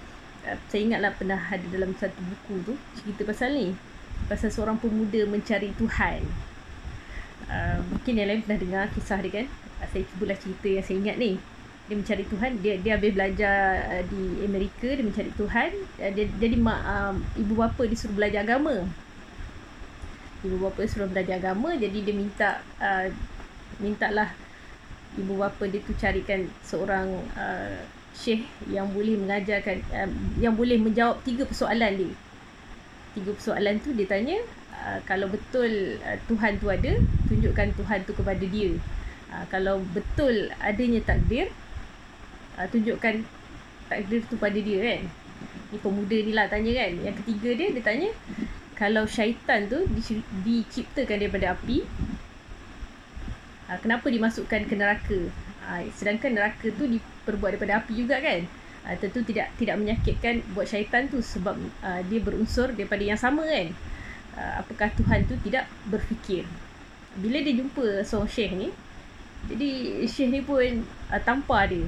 [0.69, 3.73] saya ingatlah pernah ada dalam satu buku tu cerita pasal ni.
[4.29, 6.21] Pasal seorang pemuda mencari Tuhan.
[7.45, 9.47] Uh, mungkin yang lain pernah dengar kisah dia kan?
[9.81, 11.33] Uh, saya cubalah cerita yang saya ingat ni.
[11.85, 13.59] Dia mencari Tuhan dia dia habis belajar
[13.93, 15.71] uh, di Amerika dia mencari Tuhan.
[16.01, 18.85] Uh, dia jadi mak uh, ibu bapa disuruh belajar agama.
[20.45, 23.09] Ibu bapa suruh belajar agama jadi dia minta uh,
[23.81, 24.33] mintalah
[25.17, 27.81] ibu bapa dia tu carikan seorang uh,
[28.15, 30.09] syekh yang boleh mengajarkan uh,
[30.39, 32.13] yang boleh menjawab tiga persoalan dia
[33.15, 34.43] tiga persoalan tu dia tanya
[34.75, 36.99] uh, kalau betul uh, Tuhan tu ada
[37.31, 38.75] tunjukkan Tuhan tu kepada dia.
[39.31, 41.49] Uh, kalau betul adanya takdir
[42.59, 43.23] uh, tunjukkan
[43.87, 45.03] takdir tu pada dia kan.
[45.71, 46.93] Ni pemuda ni lah tanya kan.
[47.01, 48.11] Yang ketiga dia dia tanya
[48.75, 51.87] kalau syaitan tu di- diciptakan daripada api
[53.71, 55.31] ha, kenapa dimasukkan ke neraka
[55.65, 58.45] ha, sedangkan neraka tu diperbuat daripada api juga kan?
[58.85, 63.45] Ha, tentu tidak tidak menyakitkan buat syaitan tu sebab ha, dia berunsur daripada yang sama
[63.49, 63.73] kan?
[64.37, 66.45] Ha, apakah Tuhan tu tidak berfikir?
[67.17, 68.69] Bila dia jumpa seorang syekh ni
[69.45, 71.85] jadi syekh ni pun uh, tampar dia.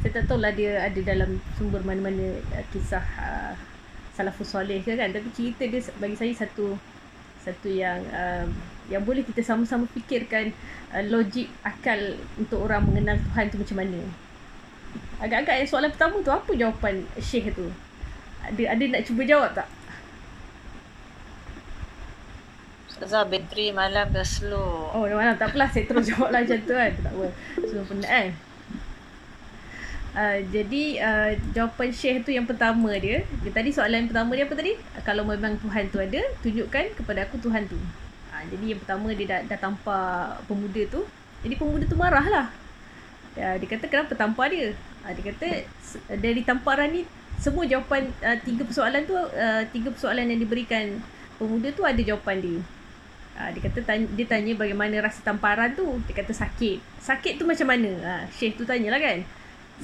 [0.00, 3.52] Saya tak tahu lah dia ada dalam sumber mana-mana uh, kisah uh,
[4.16, 5.12] salafus soleh ke kan?
[5.12, 6.72] Tapi cerita dia bagi saya satu
[7.44, 8.48] satu yang uh,
[8.86, 10.54] yang boleh kita sama-sama fikirkan
[10.94, 11.98] uh, logik akal
[12.38, 14.00] untuk orang mengenal Tuhan tu macam mana.
[15.16, 17.66] Agak-agak yang soalan pertama tu apa jawapan syekh tu?
[18.46, 19.68] Ada ada nak cuba jawab tak?
[22.86, 24.92] Ustazah bateri malam dah slow.
[24.94, 25.36] Oh malam.
[25.36, 26.92] Tak apalah saya terus jawab lah macam tu kan.
[26.94, 27.26] Tak apa.
[27.66, 28.28] Semua penat kan?
[30.16, 34.48] Uh, jadi uh, jawapan Syekh tu yang pertama dia, dia tadi soalan yang pertama dia
[34.48, 34.72] apa tadi?
[35.04, 37.76] Kalau memang Tuhan tu ada tunjukkan kepada aku Tuhan tu
[38.48, 41.02] jadi yang pertama dia dah, dah tampar pemuda tu
[41.44, 42.46] Jadi pemuda tu marah lah.
[43.36, 44.72] Ya, dia kata kenapa tampar dia?
[45.04, 45.48] Ha, dia kata
[46.16, 47.04] dari tamparan ni
[47.36, 50.98] semua jawapan uh, tiga persoalan tu uh, tiga persoalan yang diberikan
[51.36, 52.58] pemuda tu ada jawapan dia.
[53.36, 56.00] Ha, dia kata tanya, dia tanya bagaimana rasa tamparan tu.
[56.08, 56.80] Dia kata sakit.
[56.96, 57.92] Sakit tu macam mana?
[58.00, 59.20] Ha, Syekh tu tanyalah kan.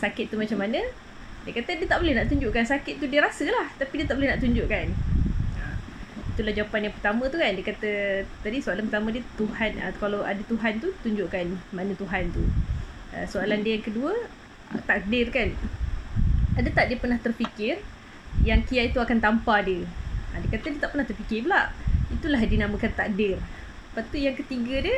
[0.01, 0.81] Sakit tu macam mana?
[1.45, 3.69] Dia kata dia tak boleh nak tunjukkan sakit tu dia rasa lah.
[3.77, 4.87] Tapi dia tak boleh nak tunjukkan.
[6.33, 7.53] Itulah jawapan yang pertama tu kan.
[7.53, 7.91] Dia kata
[8.41, 9.71] tadi soalan pertama dia Tuhan.
[9.81, 11.47] Ha, kalau ada Tuhan tu tunjukkan
[11.77, 12.45] mana Tuhan tu.
[13.13, 14.13] Ha, soalan dia yang kedua
[14.89, 15.53] takdir kan.
[16.57, 17.81] Ada tak dia pernah terfikir
[18.45, 19.85] yang kiai tu akan tampar dia?
[20.33, 21.69] Ha, dia kata dia tak pernah terfikir pula.
[22.09, 23.37] Itulah dinamakan takdir.
[23.93, 24.97] Lepas tu yang ketiga dia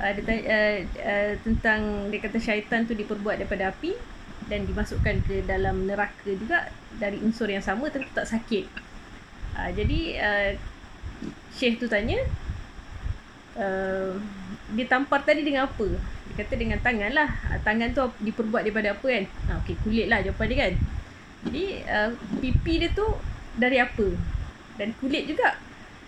[0.00, 3.92] tanya, uh, uh, tentang dia kata syaitan tu diperbuat daripada api
[4.48, 8.89] dan dimasukkan ke dalam neraka juga dari unsur yang sama tentu tak sakit.
[9.56, 10.50] Uh, jadi uh,
[11.50, 12.18] Syekh tu tanya
[13.58, 14.14] uh,
[14.72, 15.86] dia tampar tadi dengan apa?
[16.30, 17.28] Dia kata dengan tangan lah.
[17.66, 19.24] Tangan tu diperbuat daripada apa kan?
[19.50, 20.74] Uh, Okey kulit lah jawapan dia kan.
[21.48, 23.06] Jadi uh, pipi dia tu
[23.58, 24.06] dari apa?
[24.78, 25.58] Dan kulit juga.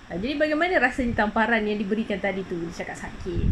[0.08, 2.56] Ha, jadi bagaimana rasanya tamparan yang diberikan tadi tu?
[2.56, 3.46] Dia cakap sakit.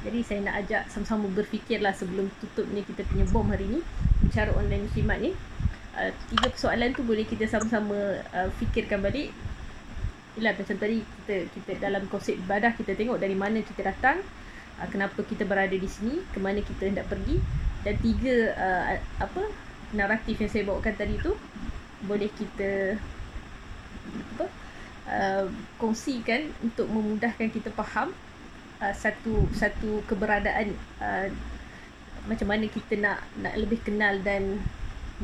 [0.00, 3.80] Jadi saya nak ajak sama-sama berfikirlah sebelum tutup ni kita punya bom hari ni.
[4.24, 5.34] Bicara online muslimat ni.
[5.90, 9.34] Uh, tiga persoalan tu boleh kita sama-sama uh, fikirkan balik.
[10.38, 14.22] Yelah macam tadi kita kita dalam konsep ibadah kita tengok dari mana kita datang.
[14.78, 16.22] Uh, kenapa kita berada di sini.
[16.30, 17.42] ke mana kita hendak pergi.
[17.82, 18.84] Dan tiga uh,
[19.18, 19.42] apa
[19.90, 21.34] naratif yang saya bawakan tadi tu
[22.06, 22.96] boleh kita
[24.36, 24.46] apa
[25.10, 25.44] uh,
[25.76, 28.14] kongsikan untuk memudahkan kita faham
[28.80, 30.72] uh, satu satu keberadaan
[31.02, 31.28] uh,
[32.28, 34.60] macam mana kita nak nak lebih kenal dan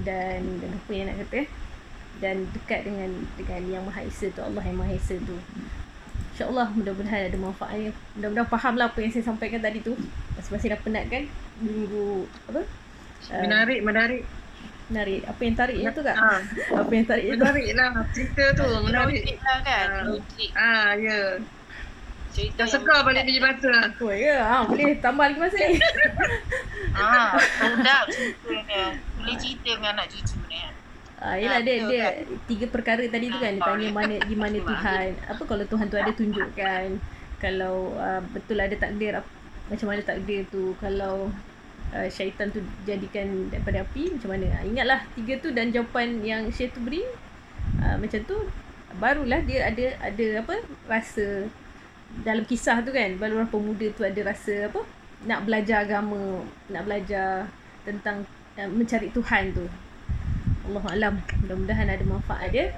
[0.05, 1.40] dan dan apa yang nak kata
[2.16, 5.36] dan dekat dengan dengan yang Maha Esa tu Allah yang Maha Esa tu
[6.36, 9.97] InsyaAllah mudah-mudahan ada manfaatnya Mudah-mudahan faham lah apa yang saya sampaikan tadi tu
[10.36, 11.24] Masing-masing dah penat kan
[11.60, 12.60] Minggu apa
[13.27, 14.23] Uh, Menarik, menarik.
[14.86, 16.14] Menarik Apa yang tarik tu kak?
[16.14, 16.39] Ah,
[16.78, 17.43] Apa yang tarik tu?
[17.43, 19.18] menarik lah cerita tu, menarik.
[19.24, 19.86] Menarik lah kan.
[19.89, 20.02] Ah.
[20.06, 20.51] Menarik.
[20.55, 21.18] Ah, ya.
[22.37, 23.89] Cerita Dah yang segar balik biji batu lah.
[23.97, 25.81] Oh ya, ha, boleh tambah lagi masa ni
[26.93, 28.93] Ah, sedap ceritanya.
[29.17, 30.61] Boleh cerita dengan anak cucu ni.
[30.61, 30.73] kan?
[31.17, 32.37] Ah, yelah dia dia kan?
[32.45, 35.09] tiga perkara tadi tu kan dia tanya mana di mana Tuhan.
[35.33, 36.87] Apa kalau Tuhan tu ada tunjukkan.
[37.41, 39.17] Kalau uh, betul ada takdir
[39.73, 40.77] macam mana takdir tu.
[40.77, 41.33] Kalau
[41.97, 44.61] uh, syaitan tu jadikan daripada api macam mana.
[44.61, 47.01] Ah, ingatlah tiga tu dan jawapan yang Syekh tu beri
[47.81, 48.37] uh, macam tu
[49.01, 51.49] barulah dia ada ada apa rasa
[52.24, 54.80] dalam kisah tu kan barulah pemuda tu ada rasa apa
[55.24, 57.48] nak belajar agama, nak belajar
[57.82, 58.26] tentang
[58.60, 59.64] uh, mencari Tuhan tu.
[60.66, 61.14] Allah alam.
[61.44, 62.74] Mudah-mudahan ada manfaat dia.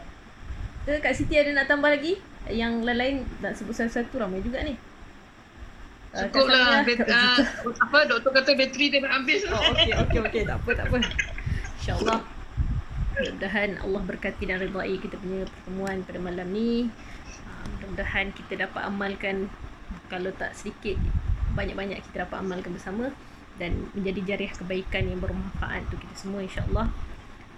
[0.85, 2.21] Ke Kak Siti ada nak tambah lagi?
[2.49, 4.77] Yang lain-lain nak sebut satu-satu ramai juga ni.
[6.09, 6.85] Cukup lah.
[6.89, 7.85] Bet, ah, Zita.
[7.85, 9.45] apa, doktor kata bateri dia nak habis.
[9.49, 10.97] Oh, okey okey okey tak apa tak apa.
[11.81, 12.21] Insya-Allah.
[13.19, 16.89] Mudah-mudahan Allah berkati dan redai kita punya pertemuan pada malam ni.
[17.69, 19.53] Ah, Mudah-mudahan kita dapat amalkan
[20.09, 20.97] kalau tak sedikit
[21.53, 23.13] banyak-banyak kita dapat amalkan bersama
[23.61, 26.89] dan menjadi jariah kebaikan yang bermanfaat untuk kita semua insya-Allah.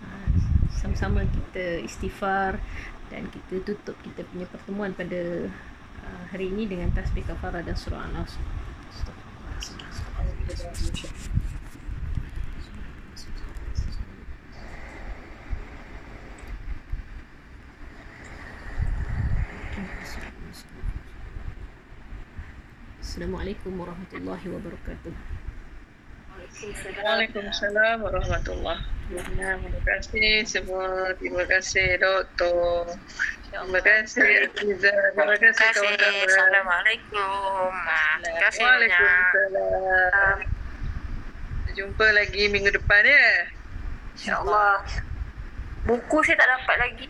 [0.02, 0.28] Ah,
[0.74, 2.58] Sama-sama kita istighfar
[3.10, 5.46] dan kita tutup kita punya pertemuan pada
[6.02, 8.34] ah, hari ini dengan tasbih kafarah dan surah An-Nas.
[23.10, 25.10] Assalamualaikum warahmatullahi wabarakatuh.
[27.02, 29.66] Waalaikumsalam warahmatullahi wabarakatuh.
[29.66, 31.10] Terima kasih semua.
[31.18, 32.94] Terima kasih doktor.
[33.50, 34.94] Terima kasih Aziza.
[34.94, 36.22] Terima kasih kawan-kawan.
[36.22, 37.70] Assalamualaikum.
[38.22, 38.94] Terima kasih banyak.
[38.94, 40.36] Waalaikumsalam.
[41.74, 43.26] Jumpa lagi minggu depan ya.
[44.14, 44.86] InsyaAllah.
[45.82, 47.06] Buku saya tak dapat lagi.